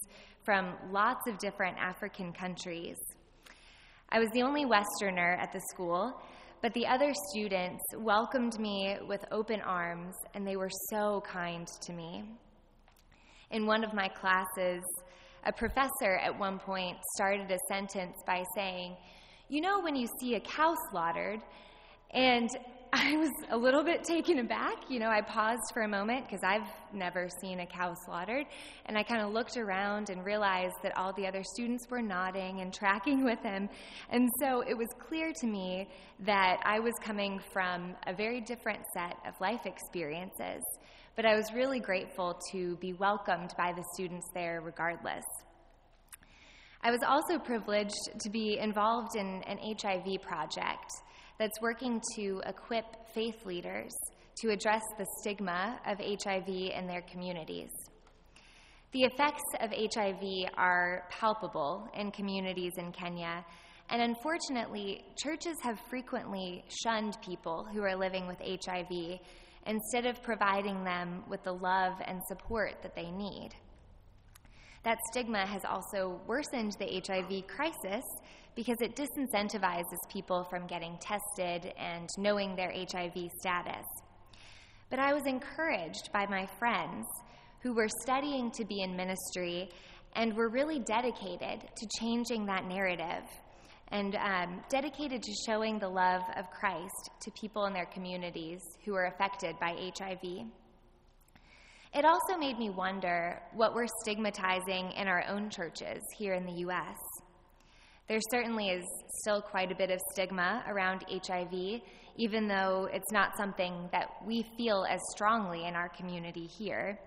from 0.43 0.73
lots 0.89 1.27
of 1.27 1.37
different 1.37 1.77
African 1.77 2.33
countries. 2.33 2.97
I 4.09 4.17
was 4.17 4.29
the 4.33 4.41
only 4.41 4.65
Westerner 4.65 5.37
at 5.39 5.53
the 5.53 5.61
school, 5.69 6.19
but 6.61 6.73
the 6.73 6.85
other 6.85 7.11
students 7.31 7.83
welcomed 7.97 8.59
me 8.59 8.97
with 9.07 9.25
open 9.31 9.61
arms, 9.61 10.15
and 10.33 10.45
they 10.45 10.55
were 10.55 10.69
so 10.89 11.23
kind 11.25 11.67
to 11.81 11.91
me. 11.91 12.23
In 13.49 13.65
one 13.65 13.83
of 13.83 13.93
my 13.93 14.07
classes, 14.07 14.83
a 15.45 15.51
professor 15.51 16.17
at 16.23 16.37
one 16.37 16.59
point 16.59 16.97
started 17.15 17.49
a 17.49 17.57
sentence 17.67 18.15
by 18.27 18.43
saying, 18.55 18.95
You 19.49 19.61
know, 19.61 19.79
when 19.81 19.95
you 19.95 20.07
see 20.19 20.35
a 20.35 20.39
cow 20.39 20.75
slaughtered, 20.91 21.39
and 22.13 22.49
I 22.93 23.15
was 23.15 23.31
a 23.49 23.55
little 23.55 23.85
bit 23.85 24.03
taken 24.03 24.39
aback. 24.39 24.89
You 24.89 24.99
know, 24.99 25.07
I 25.07 25.21
paused 25.21 25.61
for 25.73 25.83
a 25.83 25.87
moment 25.87 26.25
because 26.25 26.41
I've 26.43 26.67
never 26.93 27.29
seen 27.41 27.61
a 27.61 27.65
cow 27.65 27.93
slaughtered. 28.05 28.45
And 28.85 28.97
I 28.97 29.03
kind 29.03 29.21
of 29.21 29.31
looked 29.31 29.55
around 29.55 30.09
and 30.09 30.25
realized 30.25 30.75
that 30.83 30.97
all 30.97 31.13
the 31.13 31.25
other 31.25 31.41
students 31.41 31.87
were 31.89 32.01
nodding 32.01 32.59
and 32.59 32.73
tracking 32.73 33.23
with 33.23 33.39
him. 33.39 33.69
And 34.09 34.29
so 34.41 34.61
it 34.67 34.77
was 34.77 34.89
clear 34.99 35.31
to 35.31 35.47
me 35.47 35.87
that 36.25 36.57
I 36.65 36.81
was 36.81 36.93
coming 37.01 37.39
from 37.53 37.95
a 38.07 38.13
very 38.13 38.41
different 38.41 38.81
set 38.93 39.15
of 39.25 39.39
life 39.39 39.65
experiences. 39.65 40.61
But 41.15 41.25
I 41.25 41.35
was 41.35 41.45
really 41.53 41.79
grateful 41.79 42.37
to 42.51 42.75
be 42.81 42.91
welcomed 42.91 43.53
by 43.57 43.71
the 43.71 43.85
students 43.93 44.27
there 44.33 44.59
regardless. 44.59 45.23
I 46.83 46.91
was 46.91 47.01
also 47.07 47.39
privileged 47.39 48.19
to 48.19 48.29
be 48.29 48.57
involved 48.59 49.15
in 49.15 49.43
an 49.47 49.59
HIV 49.79 50.21
project 50.23 50.91
that's 51.41 51.59
working 51.59 51.99
to 52.15 52.39
equip 52.45 52.85
faith 53.15 53.47
leaders 53.47 53.91
to 54.37 54.51
address 54.51 54.83
the 54.99 55.07
stigma 55.19 55.79
of 55.87 55.97
HIV 55.97 56.47
in 56.47 56.85
their 56.85 57.01
communities. 57.11 57.71
The 58.91 59.05
effects 59.05 59.41
of 59.59 59.71
HIV 59.71 60.51
are 60.55 61.07
palpable 61.09 61.89
in 61.97 62.11
communities 62.11 62.73
in 62.77 62.91
Kenya, 62.91 63.43
and 63.89 64.03
unfortunately, 64.03 65.03
churches 65.17 65.57
have 65.63 65.79
frequently 65.89 66.63
shunned 66.83 67.17
people 67.25 67.65
who 67.73 67.81
are 67.81 67.95
living 67.95 68.27
with 68.27 68.37
HIV 68.37 69.19
instead 69.65 70.05
of 70.05 70.21
providing 70.21 70.83
them 70.83 71.23
with 71.27 71.41
the 71.43 71.53
love 71.53 71.93
and 72.05 72.21
support 72.27 72.75
that 72.83 72.95
they 72.95 73.09
need. 73.09 73.49
That 74.83 74.97
stigma 75.11 75.45
has 75.45 75.63
also 75.63 76.19
worsened 76.27 76.75
the 76.79 77.01
HIV 77.05 77.47
crisis 77.47 78.03
because 78.55 78.77
it 78.81 78.95
disincentivizes 78.95 80.09
people 80.11 80.45
from 80.49 80.67
getting 80.67 80.97
tested 80.99 81.73
and 81.77 82.09
knowing 82.17 82.55
their 82.55 82.71
HIV 82.71 83.29
status. 83.39 83.85
But 84.89 84.99
I 84.99 85.13
was 85.13 85.25
encouraged 85.25 86.09
by 86.11 86.25
my 86.25 86.47
friends 86.59 87.05
who 87.61 87.73
were 87.73 87.87
studying 88.01 88.51
to 88.51 88.65
be 88.65 88.81
in 88.81 88.95
ministry 88.95 89.69
and 90.15 90.35
were 90.35 90.49
really 90.49 90.79
dedicated 90.79 91.61
to 91.61 91.87
changing 91.99 92.45
that 92.47 92.65
narrative 92.65 93.23
and 93.91 94.15
um, 94.15 94.61
dedicated 94.69 95.21
to 95.21 95.31
showing 95.45 95.77
the 95.77 95.87
love 95.87 96.23
of 96.37 96.49
Christ 96.49 97.09
to 97.21 97.31
people 97.39 97.65
in 97.65 97.73
their 97.73 97.85
communities 97.85 98.61
who 98.83 98.95
are 98.95 99.05
affected 99.05 99.55
by 99.59 99.75
HIV. 99.97 100.47
It 101.93 102.05
also 102.05 102.37
made 102.39 102.57
me 102.57 102.69
wonder 102.69 103.41
what 103.53 103.75
we're 103.75 103.87
stigmatizing 104.01 104.93
in 104.93 105.09
our 105.09 105.25
own 105.27 105.49
churches 105.49 106.01
here 106.17 106.33
in 106.33 106.45
the 106.45 106.61
U.S. 106.61 106.97
There 108.07 108.19
certainly 108.31 108.69
is 108.69 108.85
still 109.21 109.41
quite 109.41 109.73
a 109.73 109.75
bit 109.75 109.91
of 109.91 109.99
stigma 110.13 110.63
around 110.69 111.03
HIV, 111.09 111.81
even 112.15 112.47
though 112.47 112.87
it's 112.93 113.11
not 113.11 113.35
something 113.35 113.89
that 113.91 114.07
we 114.25 114.45
feel 114.57 114.85
as 114.89 115.01
strongly 115.11 115.65
in 115.65 115.75
our 115.75 115.89
community 115.89 116.47
here. 116.47 116.97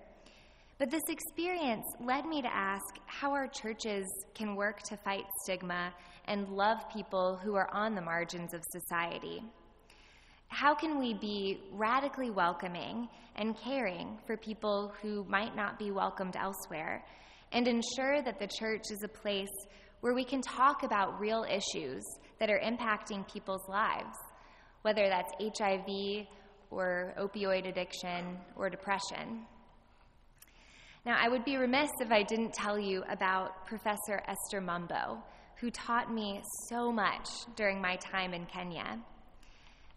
But 0.79 0.91
this 0.91 1.03
experience 1.09 1.87
led 2.05 2.27
me 2.27 2.43
to 2.43 2.55
ask 2.55 2.85
how 3.07 3.33
our 3.33 3.49
churches 3.49 4.05
can 4.35 4.55
work 4.55 4.83
to 4.91 4.99
fight 4.99 5.25
stigma 5.45 5.95
and 6.27 6.49
love 6.51 6.79
people 6.93 7.41
who 7.43 7.55
are 7.55 7.73
on 7.73 7.95
the 7.95 8.03
margins 8.03 8.53
of 8.53 8.63
society. 8.71 9.43
How 10.55 10.73
can 10.73 11.01
we 11.01 11.15
be 11.15 11.61
radically 11.73 12.31
welcoming 12.31 13.09
and 13.35 13.59
caring 13.59 14.17
for 14.25 14.37
people 14.37 14.95
who 15.03 15.25
might 15.25 15.57
not 15.57 15.81
be 15.81 15.91
welcomed 15.91 16.37
elsewhere 16.37 17.05
and 17.51 17.67
ensure 17.67 18.23
that 18.23 18.39
the 18.39 18.47
church 18.47 18.85
is 18.93 19.03
a 19.03 19.09
place 19.09 19.49
where 20.01 20.15
we 20.15 20.23
can 20.23 20.41
talk 20.41 20.85
about 20.85 21.19
real 21.19 21.45
issues 21.51 22.05
that 22.39 22.51
are 22.51 22.61
impacting 22.61 23.29
people's 23.29 23.69
lives, 23.69 24.17
whether 24.83 25.09
that's 25.09 25.33
HIV 25.59 26.29
or 26.71 27.15
opioid 27.19 27.69
addiction 27.69 28.39
or 28.55 28.71
depression. 28.71 29.45
Now, 31.05 31.17
I 31.19 31.29
would 31.29 31.45
be 31.45 31.57
remiss 31.57 31.91
if 32.01 32.13
I 32.13 32.23
didn't 32.23 32.55
tell 32.55 32.79
you 32.79 33.03
about 33.11 33.67
Professor 33.67 34.23
Esther 34.29 34.61
Mombo, 34.61 35.19
who 35.57 35.73
taught 35.73 36.15
me 36.15 36.41
so 36.69 36.93
much 36.93 37.29
during 37.57 37.81
my 37.81 37.97
time 37.97 38.33
in 38.33 38.47
Kenya. 38.47 39.01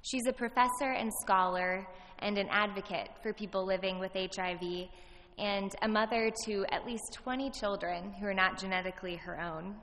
She's 0.02 0.28
a 0.28 0.34
professor 0.34 0.92
and 0.92 1.12
scholar 1.22 1.88
and 2.20 2.38
an 2.38 2.48
advocate 2.50 3.10
for 3.22 3.34
people 3.34 3.66
living 3.66 4.00
with 4.00 4.14
HIV 4.14 4.90
and 5.38 5.72
a 5.82 5.88
mother 5.88 6.32
to 6.46 6.66
at 6.72 6.86
least 6.86 7.14
20 7.14 7.52
children 7.52 8.14
who 8.20 8.26
are 8.26 8.34
not 8.34 8.60
genetically 8.60 9.16
her 9.16 9.40
own. 9.40 9.76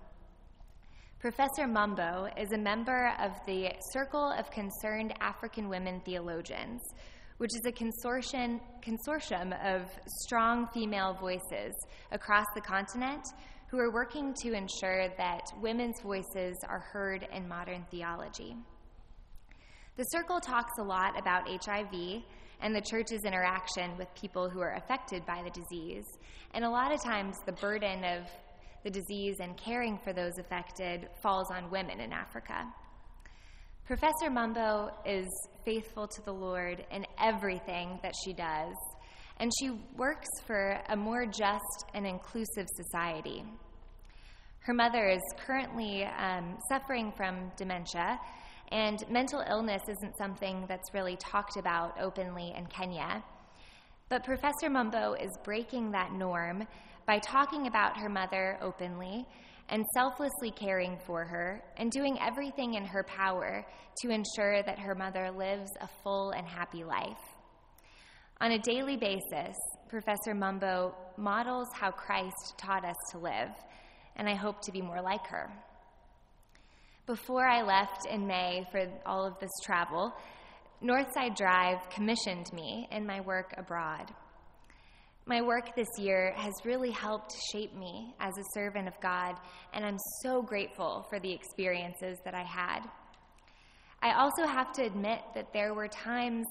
Professor 1.20 1.66
Mombo 1.66 2.28
is 2.38 2.52
a 2.52 2.58
member 2.58 3.14
of 3.18 3.32
the 3.46 3.70
Circle 3.92 4.34
of 4.38 4.50
Concerned 4.50 5.14
African 5.20 5.68
Women 5.68 6.02
Theologians, 6.04 6.82
which 7.38 7.50
is 7.54 7.62
a 7.66 7.72
consortium, 7.72 8.60
consortium 8.82 9.54
of 9.64 9.88
strong 10.24 10.68
female 10.74 11.16
voices 11.20 11.74
across 12.12 12.46
the 12.54 12.60
continent 12.60 13.24
who 13.68 13.78
are 13.78 13.90
working 13.90 14.34
to 14.42 14.52
ensure 14.52 15.08
that 15.16 15.42
women's 15.60 16.00
voices 16.02 16.56
are 16.68 16.80
heard 16.80 17.26
in 17.32 17.48
modern 17.48 17.84
theology. 17.90 18.56
The 19.97 20.05
circle 20.05 20.40
talks 20.40 20.72
a 20.80 20.82
lot 20.82 21.16
about 21.16 21.49
HIV 21.49 22.22
and 22.61 22.74
the 22.74 22.80
church's 22.80 23.22
interaction 23.24 23.97
with 23.97 24.09
people 24.14 24.49
who 24.49 24.61
are 24.61 24.74
affected 24.74 25.24
by 25.24 25.40
the 25.45 25.51
disease. 25.51 26.05
And 26.53 26.64
a 26.64 26.70
lot 26.70 26.92
of 26.92 27.01
times, 27.01 27.36
the 27.47 27.53
burden 27.53 28.03
of 28.03 28.24
the 28.82 28.90
disease 28.90 29.36
and 29.38 29.57
caring 29.57 29.99
for 30.03 30.12
those 30.12 30.32
affected 30.38 31.09
falls 31.22 31.49
on 31.53 31.70
women 31.70 32.01
in 32.01 32.12
Africa. 32.12 32.66
Professor 33.86 34.30
Mombo 34.30 34.90
is 35.07 35.28
faithful 35.64 36.09
to 36.09 36.22
the 36.24 36.32
Lord 36.32 36.84
in 36.90 37.07
everything 37.22 38.01
that 38.03 38.14
she 38.24 38.32
does, 38.32 38.74
and 39.38 39.53
she 39.61 39.70
works 39.97 40.28
for 40.45 40.80
a 40.88 40.97
more 40.97 41.24
just 41.24 41.84
and 41.95 42.05
inclusive 42.05 42.66
society. 42.74 43.45
Her 44.61 44.74
mother 44.74 45.07
is 45.09 45.20
currently 45.47 46.05
um, 46.05 46.57
suffering 46.68 47.12
from 47.16 47.53
dementia, 47.57 48.18
and 48.70 49.04
mental 49.10 49.42
illness 49.48 49.82
isn't 49.88 50.16
something 50.18 50.64
that's 50.68 50.94
really 50.94 51.16
talked 51.16 51.56
about 51.56 52.00
openly 52.00 52.52
in 52.56 52.66
Kenya. 52.66 53.22
But 54.08 54.24
Professor 54.24 54.68
Mombo 54.68 55.20
is 55.22 55.30
breaking 55.44 55.90
that 55.92 56.12
norm 56.12 56.66
by 57.06 57.18
talking 57.18 57.66
about 57.66 57.96
her 57.96 58.08
mother 58.08 58.58
openly 58.60 59.26
and 59.68 59.84
selflessly 59.94 60.50
caring 60.50 60.98
for 61.06 61.24
her 61.24 61.62
and 61.76 61.90
doing 61.90 62.18
everything 62.20 62.74
in 62.74 62.84
her 62.84 63.02
power 63.04 63.64
to 64.02 64.10
ensure 64.10 64.62
that 64.62 64.78
her 64.78 64.94
mother 64.94 65.30
lives 65.30 65.70
a 65.80 65.88
full 66.02 66.30
and 66.30 66.46
happy 66.46 66.84
life. 66.84 67.18
On 68.40 68.52
a 68.52 68.58
daily 68.58 68.96
basis, 68.96 69.56
Professor 69.88 70.34
Mombo 70.34 70.92
models 71.16 71.68
how 71.72 71.90
Christ 71.90 72.54
taught 72.58 72.84
us 72.84 72.96
to 73.12 73.18
live, 73.18 73.50
and 74.16 74.28
I 74.28 74.34
hope 74.34 74.60
to 74.62 74.72
be 74.72 74.82
more 74.82 75.00
like 75.00 75.26
her. 75.28 75.50
Before 77.07 77.46
I 77.46 77.61
left 77.61 78.07
in 78.07 78.26
May 78.26 78.66
for 78.72 78.86
all 79.05 79.26
of 79.26 79.38
this 79.38 79.50
travel, 79.62 80.14
Northside 80.82 81.36
Drive 81.36 81.90
commissioned 81.90 82.50
me 82.55 82.88
in 82.90 83.07
my 83.07 83.20
work 83.20 83.52
abroad. 83.59 84.11
My 85.26 85.42
work 85.42 85.76
this 85.76 85.88
year 85.98 86.32
has 86.34 86.55
really 86.64 86.90
helped 86.90 87.34
shape 87.52 87.76
me 87.76 88.14
as 88.20 88.32
a 88.38 88.44
servant 88.55 88.88
of 88.88 88.98
God, 89.02 89.34
and 89.74 89.84
I'm 89.84 89.98
so 90.22 90.40
grateful 90.40 91.05
for 91.11 91.20
the 91.20 91.30
experiences 91.30 92.16
that 92.24 92.34
I 92.34 92.42
had. 92.42 92.80
I 94.02 94.14
also 94.14 94.46
have 94.46 94.72
to 94.72 94.84
admit 94.84 95.20
that 95.34 95.52
there 95.52 95.74
were 95.74 95.88
times 95.88 96.46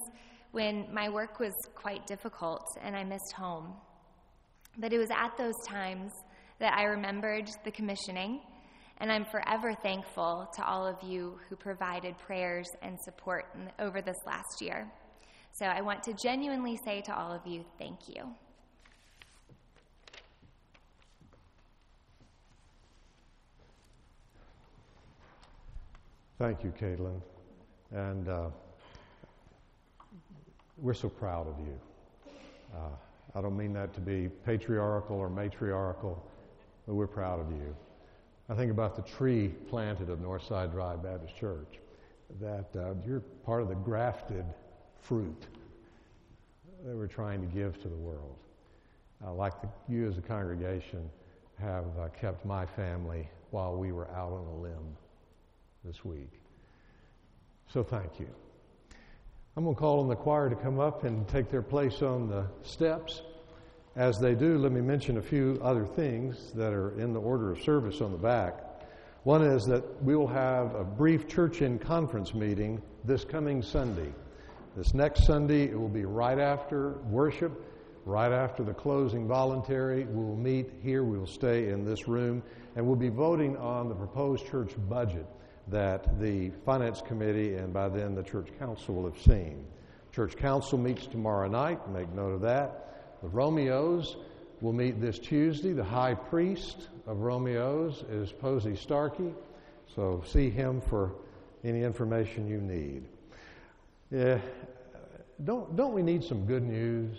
when 0.51 0.85
my 0.93 1.09
work 1.09 1.39
was 1.39 1.53
quite 1.73 2.05
difficult 2.05 2.63
and 2.83 2.95
I 2.95 3.03
missed 3.03 3.33
home. 3.35 3.73
But 4.77 4.93
it 4.93 4.99
was 4.99 5.09
at 5.09 5.35
those 5.35 5.59
times 5.67 6.11
that 6.59 6.73
I 6.73 6.83
remembered 6.83 7.49
the 7.65 7.71
commissioning, 7.71 8.41
and 8.97 9.11
I'm 9.11 9.25
forever 9.25 9.73
thankful 9.73 10.49
to 10.55 10.65
all 10.65 10.85
of 10.85 10.95
you 11.03 11.39
who 11.49 11.55
provided 11.55 12.17
prayers 12.17 12.67
and 12.81 12.99
support 12.99 13.45
over 13.79 14.01
this 14.01 14.17
last 14.25 14.61
year. 14.61 14.91
So 15.51 15.65
I 15.65 15.81
want 15.81 16.03
to 16.03 16.13
genuinely 16.13 16.79
say 16.83 17.01
to 17.01 17.15
all 17.15 17.31
of 17.31 17.45
you, 17.45 17.63
thank 17.77 18.07
you. 18.07 18.23
Thank 26.39 26.63
you, 26.63 26.73
Caitlin. 26.79 27.21
And 27.91 28.27
uh, 28.27 28.49
we're 30.77 30.93
so 30.93 31.07
proud 31.07 31.47
of 31.47 31.55
you. 31.59 31.79
Uh, 32.75 32.89
I 33.35 33.41
don't 33.41 33.55
mean 33.55 33.73
that 33.73 33.93
to 33.93 34.01
be 34.01 34.29
patriarchal 34.45 35.17
or 35.17 35.29
matriarchal, 35.29 36.21
but 36.87 36.95
we're 36.95 37.07
proud 37.07 37.39
of 37.39 37.51
you. 37.51 37.75
I 38.49 38.55
think 38.55 38.71
about 38.71 38.95
the 38.95 39.01
tree 39.03 39.49
planted 39.69 40.09
of 40.09 40.19
Northside 40.19 40.71
Drive 40.71 41.01
Baptist 41.01 41.35
Church, 41.37 41.79
that 42.41 42.67
uh, 42.75 42.93
you're 43.05 43.21
part 43.45 43.61
of 43.61 43.69
the 43.69 43.75
grafted 43.75 44.45
fruit 45.01 45.45
that 46.85 46.95
we're 46.95 47.07
trying 47.07 47.39
to 47.41 47.47
give 47.47 47.81
to 47.81 47.87
the 47.87 47.95
world. 47.95 48.35
Uh, 49.25 49.33
like 49.33 49.53
the, 49.61 49.69
you 49.87 50.07
as 50.09 50.17
a 50.17 50.21
congregation 50.21 51.09
have 51.59 51.85
uh, 51.97 52.09
kept 52.09 52.45
my 52.45 52.65
family 52.65 53.29
while 53.51 53.77
we 53.77 53.93
were 53.93 54.09
out 54.11 54.33
on 54.33 54.45
a 54.45 54.55
limb 54.55 54.97
this 55.85 56.03
week. 56.03 56.31
So 57.71 57.83
thank 57.83 58.19
you. 58.19 58.27
I'm 59.55 59.63
going 59.63 59.75
to 59.75 59.79
call 59.79 60.01
on 60.01 60.09
the 60.09 60.15
choir 60.15 60.49
to 60.49 60.55
come 60.55 60.79
up 60.79 61.05
and 61.05 61.27
take 61.27 61.49
their 61.49 61.61
place 61.61 62.01
on 62.01 62.27
the 62.27 62.45
steps. 62.63 63.21
As 63.95 64.17
they 64.19 64.33
do, 64.33 64.57
let 64.57 64.71
me 64.71 64.81
mention 64.81 65.17
a 65.17 65.21
few 65.21 65.59
other 65.61 65.85
things 65.85 66.51
that 66.53 66.73
are 66.73 66.99
in 66.99 67.13
the 67.13 67.19
order 67.19 67.51
of 67.51 67.61
service 67.61 68.01
on 68.01 68.11
the 68.11 68.17
back. 68.17 68.55
One 69.23 69.43
is 69.43 69.65
that 69.65 70.03
we 70.03 70.15
will 70.15 70.27
have 70.27 70.73
a 70.73 70.83
brief 70.83 71.27
church 71.27 71.61
in 71.61 71.77
conference 71.77 72.33
meeting 72.33 72.81
this 73.03 73.23
coming 73.23 73.61
Sunday. 73.61 74.11
This 74.75 74.95
next 74.95 75.25
Sunday, 75.27 75.65
it 75.65 75.79
will 75.79 75.89
be 75.89 76.05
right 76.05 76.39
after 76.39 76.93
worship, 77.03 77.51
right 78.03 78.31
after 78.31 78.63
the 78.63 78.73
closing 78.73 79.27
voluntary. 79.27 80.05
We 80.05 80.23
will 80.23 80.37
meet 80.37 80.71
here, 80.81 81.03
we 81.03 81.19
will 81.19 81.27
stay 81.27 81.69
in 81.69 81.85
this 81.85 82.07
room, 82.07 82.41
and 82.75 82.87
we'll 82.87 82.95
be 82.95 83.09
voting 83.09 83.55
on 83.57 83.89
the 83.89 83.95
proposed 83.95 84.47
church 84.47 84.71
budget 84.89 85.27
that 85.67 86.19
the 86.19 86.49
Finance 86.65 87.03
Committee 87.05 87.55
and 87.55 87.71
by 87.71 87.89
then 87.89 88.15
the 88.15 88.23
Church 88.23 88.47
Council 88.57 88.95
will 88.95 89.05
have 89.11 89.21
seen. 89.21 89.63
Church 90.11 90.35
Council 90.35 90.79
meets 90.79 91.05
tomorrow 91.05 91.47
night, 91.47 91.87
make 91.91 92.11
note 92.13 92.33
of 92.33 92.41
that. 92.41 92.92
The 93.23 93.29
Romeos 93.29 94.17
will 94.59 94.73
meet 94.73 94.99
this 94.99 95.17
Tuesday. 95.17 95.71
The 95.71 95.81
High 95.81 96.13
Priest 96.13 96.89
of 97.07 97.21
Romeos 97.21 98.03
is 98.11 98.33
Posey 98.33 98.75
Starkey, 98.75 99.33
so 99.95 100.21
see 100.27 100.49
him 100.49 100.81
for 100.81 101.13
any 101.63 101.83
information 101.83 102.49
you 102.49 102.59
need. 102.59 103.05
Yeah, 104.11 104.39
don't, 105.45 105.73
don't 105.77 105.93
we 105.93 106.03
need 106.03 106.25
some 106.25 106.45
good 106.45 106.63
news? 106.63 107.15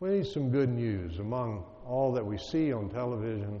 We 0.00 0.08
need 0.08 0.26
some 0.26 0.50
good 0.50 0.70
news 0.70 1.18
among 1.18 1.64
all 1.86 2.10
that 2.14 2.24
we 2.24 2.38
see 2.38 2.72
on 2.72 2.88
television 2.88 3.60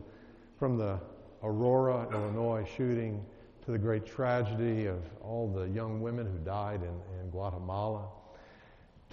from 0.58 0.78
the 0.78 0.98
Aurora, 1.42 2.08
Illinois 2.10 2.66
shooting 2.74 3.22
to 3.66 3.70
the 3.70 3.78
great 3.78 4.06
tragedy 4.06 4.86
of 4.86 5.02
all 5.20 5.52
the 5.52 5.68
young 5.68 6.00
women 6.00 6.24
who 6.24 6.38
died 6.38 6.80
in, 6.80 7.20
in 7.20 7.28
Guatemala, 7.28 8.06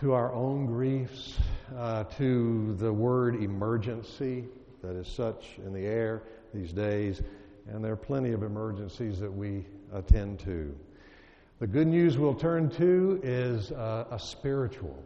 to 0.02 0.14
our 0.14 0.34
own 0.34 0.66
griefs, 0.66 1.38
uh, 1.78 2.04
to 2.06 2.76
the 2.80 2.92
word 2.92 3.36
emergency 3.36 4.46
that 4.82 4.96
is 4.96 5.08
such 5.08 5.60
in 5.64 5.72
the 5.72 5.86
air 5.86 6.24
these 6.56 6.74
days, 6.74 7.22
and 7.68 7.86
there 7.86 7.92
are 7.92 7.96
plenty 7.98 8.32
of 8.32 8.42
emergencies 8.42 9.20
that 9.20 9.32
we 9.32 9.64
attend 9.94 10.40
to. 10.40 10.76
The 11.60 11.68
good 11.68 11.86
news 11.86 12.18
we'll 12.18 12.34
turn 12.34 12.72
to 12.72 13.20
is 13.22 13.72
uh, 13.72 14.08
a 14.10 14.18
spiritual 14.18 14.98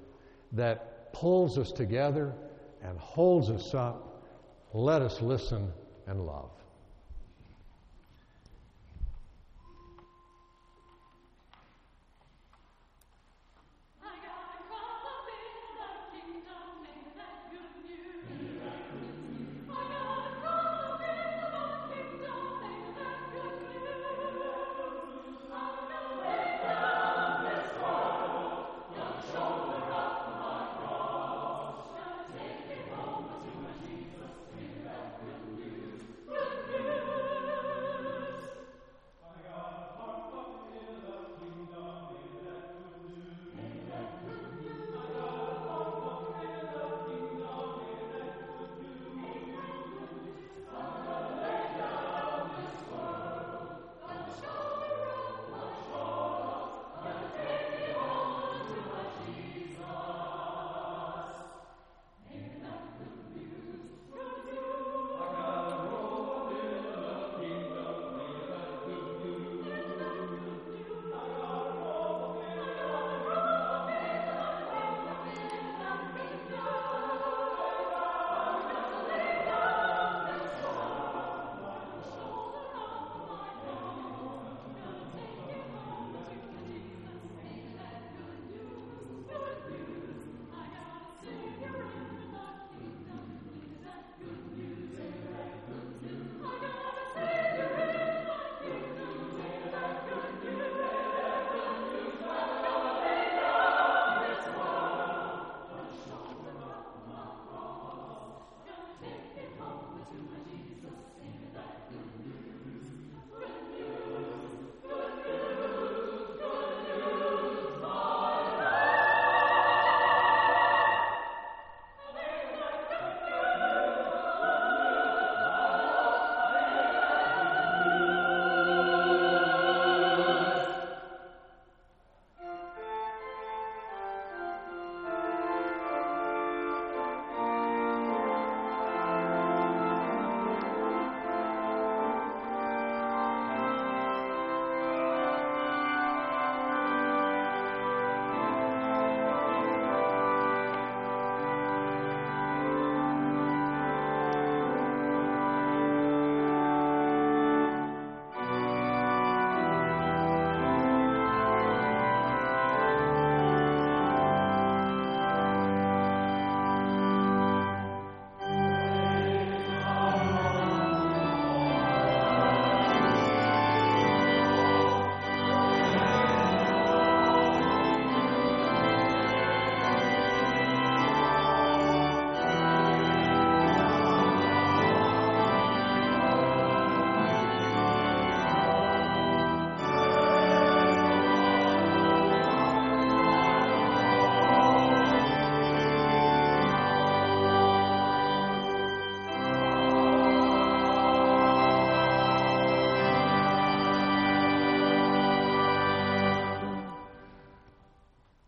that 0.53 1.11
pulls 1.11 1.57
us 1.57 1.73
together 1.73 2.33
and 2.81 2.97
holds 2.97 3.49
us 3.49 3.73
up. 3.73 4.23
Let 4.73 5.01
us 5.01 5.21
listen 5.21 5.73
and 6.07 6.25
love. 6.25 6.51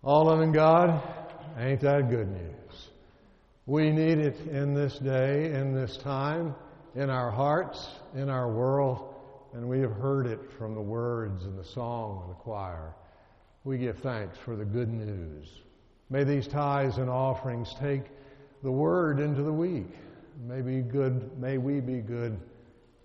All 0.07 0.27
loving 0.27 0.53
God, 0.53 1.03
ain't 1.57 1.81
that 1.81 2.09
good 2.09 2.29
news? 2.29 2.91
We 3.65 3.91
need 3.91 4.19
it 4.19 4.39
in 4.47 4.73
this 4.73 4.97
day, 4.99 5.51
in 5.51 5.73
this 5.73 5.97
time, 5.97 6.55
in 6.95 7.09
our 7.09 7.29
hearts, 7.29 7.89
in 8.15 8.29
our 8.29 8.49
world, 8.49 9.15
and 9.51 9.67
we 9.67 9.81
have 9.81 9.91
heard 9.91 10.25
it 10.25 10.39
from 10.57 10.75
the 10.75 10.81
words 10.81 11.43
and 11.43 11.59
the 11.59 11.63
song 11.65 12.21
and 12.21 12.31
the 12.31 12.35
choir. 12.35 12.95
We 13.65 13.79
give 13.79 13.97
thanks 13.97 14.37
for 14.37 14.55
the 14.55 14.63
good 14.63 14.87
news. 14.87 15.49
May 16.09 16.23
these 16.23 16.47
tithes 16.47 16.99
and 16.99 17.09
offerings 17.09 17.75
take 17.77 18.03
the 18.63 18.71
word 18.71 19.19
into 19.19 19.43
the 19.43 19.51
week. 19.51 19.93
May, 20.47 20.61
be 20.61 20.79
good, 20.79 21.37
may 21.37 21.57
we 21.57 21.81
be 21.81 21.99
good 21.99 22.39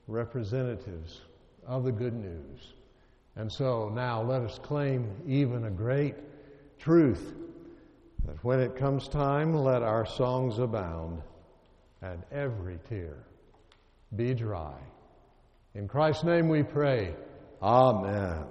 representatives 0.07 1.23
of 1.67 1.83
the 1.83 1.91
good 1.91 2.15
news. 2.15 2.75
And 3.35 3.51
so 3.51 3.89
now 3.89 4.23
let 4.23 4.43
us 4.43 4.61
claim 4.63 5.11
even 5.27 5.65
a 5.65 5.71
great 5.71 6.15
truth 6.83 7.35
that 8.27 8.43
when 8.45 8.61
it 8.61 8.77
comes 8.77 9.09
time, 9.09 9.55
let 9.55 9.83
our 9.83 10.05
songs 10.05 10.59
abound 10.59 11.23
and 12.03 12.23
every 12.33 12.79
tear 12.89 13.25
be 14.17 14.35
dry. 14.35 14.75
In 15.75 15.87
Christ's 15.87 16.25
name 16.25 16.49
we 16.49 16.63
pray. 16.63 17.15
Amen. 17.63 18.45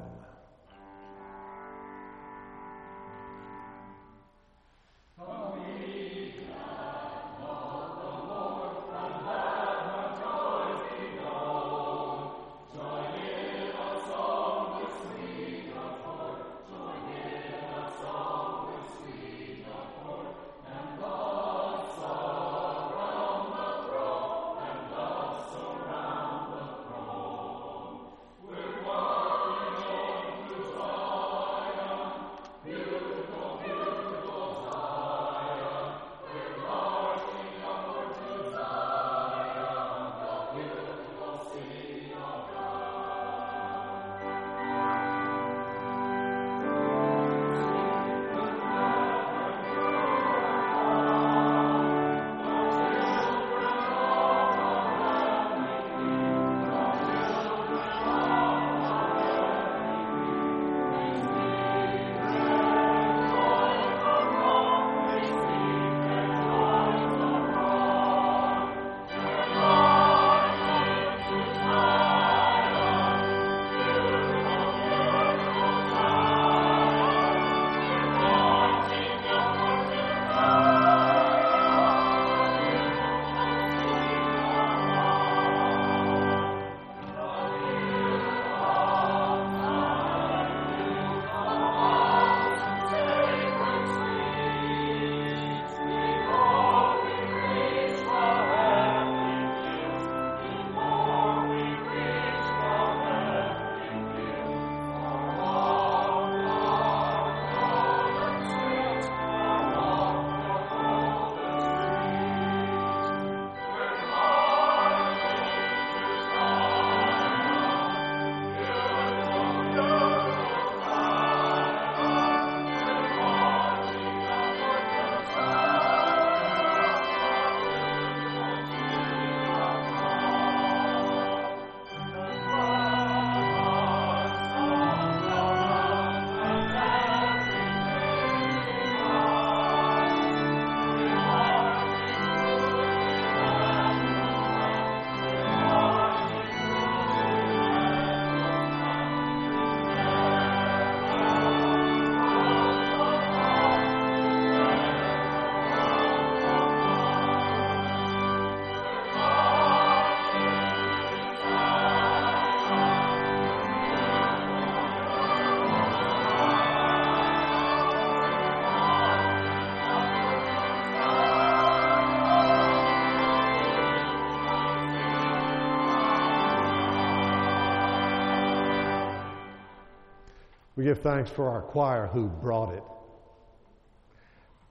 We 180.82 180.86
give 180.86 181.02
thanks 181.02 181.30
for 181.30 181.48
our 181.48 181.62
choir 181.62 182.08
who 182.08 182.28
brought 182.28 182.74
it, 182.74 182.82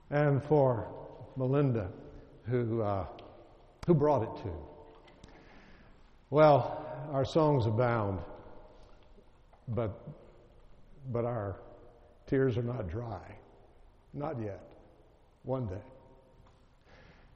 and 0.09 0.43
for 0.43 0.89
Melinda 1.37 1.87
who, 2.49 2.81
uh, 2.81 3.05
who 3.87 3.93
brought 3.93 4.23
it 4.23 4.43
to. 4.43 4.51
Well, 6.29 6.85
our 7.13 7.23
songs 7.23 7.65
abound, 7.65 8.19
but, 9.69 10.01
but 11.13 11.23
our 11.23 11.55
tears 12.27 12.57
are 12.57 12.63
not 12.63 12.89
dry. 12.89 13.37
Not 14.13 14.35
yet. 14.41 14.69
One 15.43 15.65
day. 15.67 15.85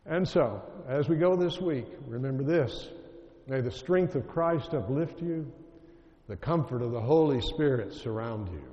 And 0.05 0.27
so, 0.27 0.61
as 0.85 1.07
we 1.07 1.15
go 1.15 1.37
this 1.37 1.61
week, 1.61 1.85
remember 2.05 2.43
this. 2.43 2.89
May 3.47 3.61
the 3.61 3.71
strength 3.71 4.15
of 4.15 4.27
Christ 4.27 4.73
uplift 4.73 5.21
you 5.21 5.49
the 6.27 6.35
comfort 6.35 6.81
of 6.81 6.91
the 6.91 7.01
Holy 7.01 7.41
Spirit 7.41 7.93
surround 7.93 8.49
you. 8.51 8.63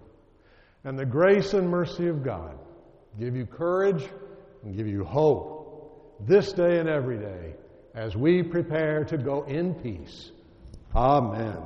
And 0.85 0.99
the 0.99 1.07
grace 1.07 1.55
and 1.55 1.69
mercy 1.69 2.09
of 2.09 2.25
God 2.25 2.59
give 3.19 3.37
you 3.37 3.47
courage 3.47 4.09
and 4.65 4.77
give 4.77 4.87
you 4.87 5.05
hope 5.05 6.27
this 6.27 6.53
day 6.53 6.79
and 6.79 6.89
every 6.89 7.19
day 7.19 7.55
as 7.95 8.17
we 8.17 8.43
prepare 8.43 9.05
to 9.05 9.19
go 9.19 9.43
in 9.43 9.75
peace. 9.75 10.33
Amen. 10.95 11.59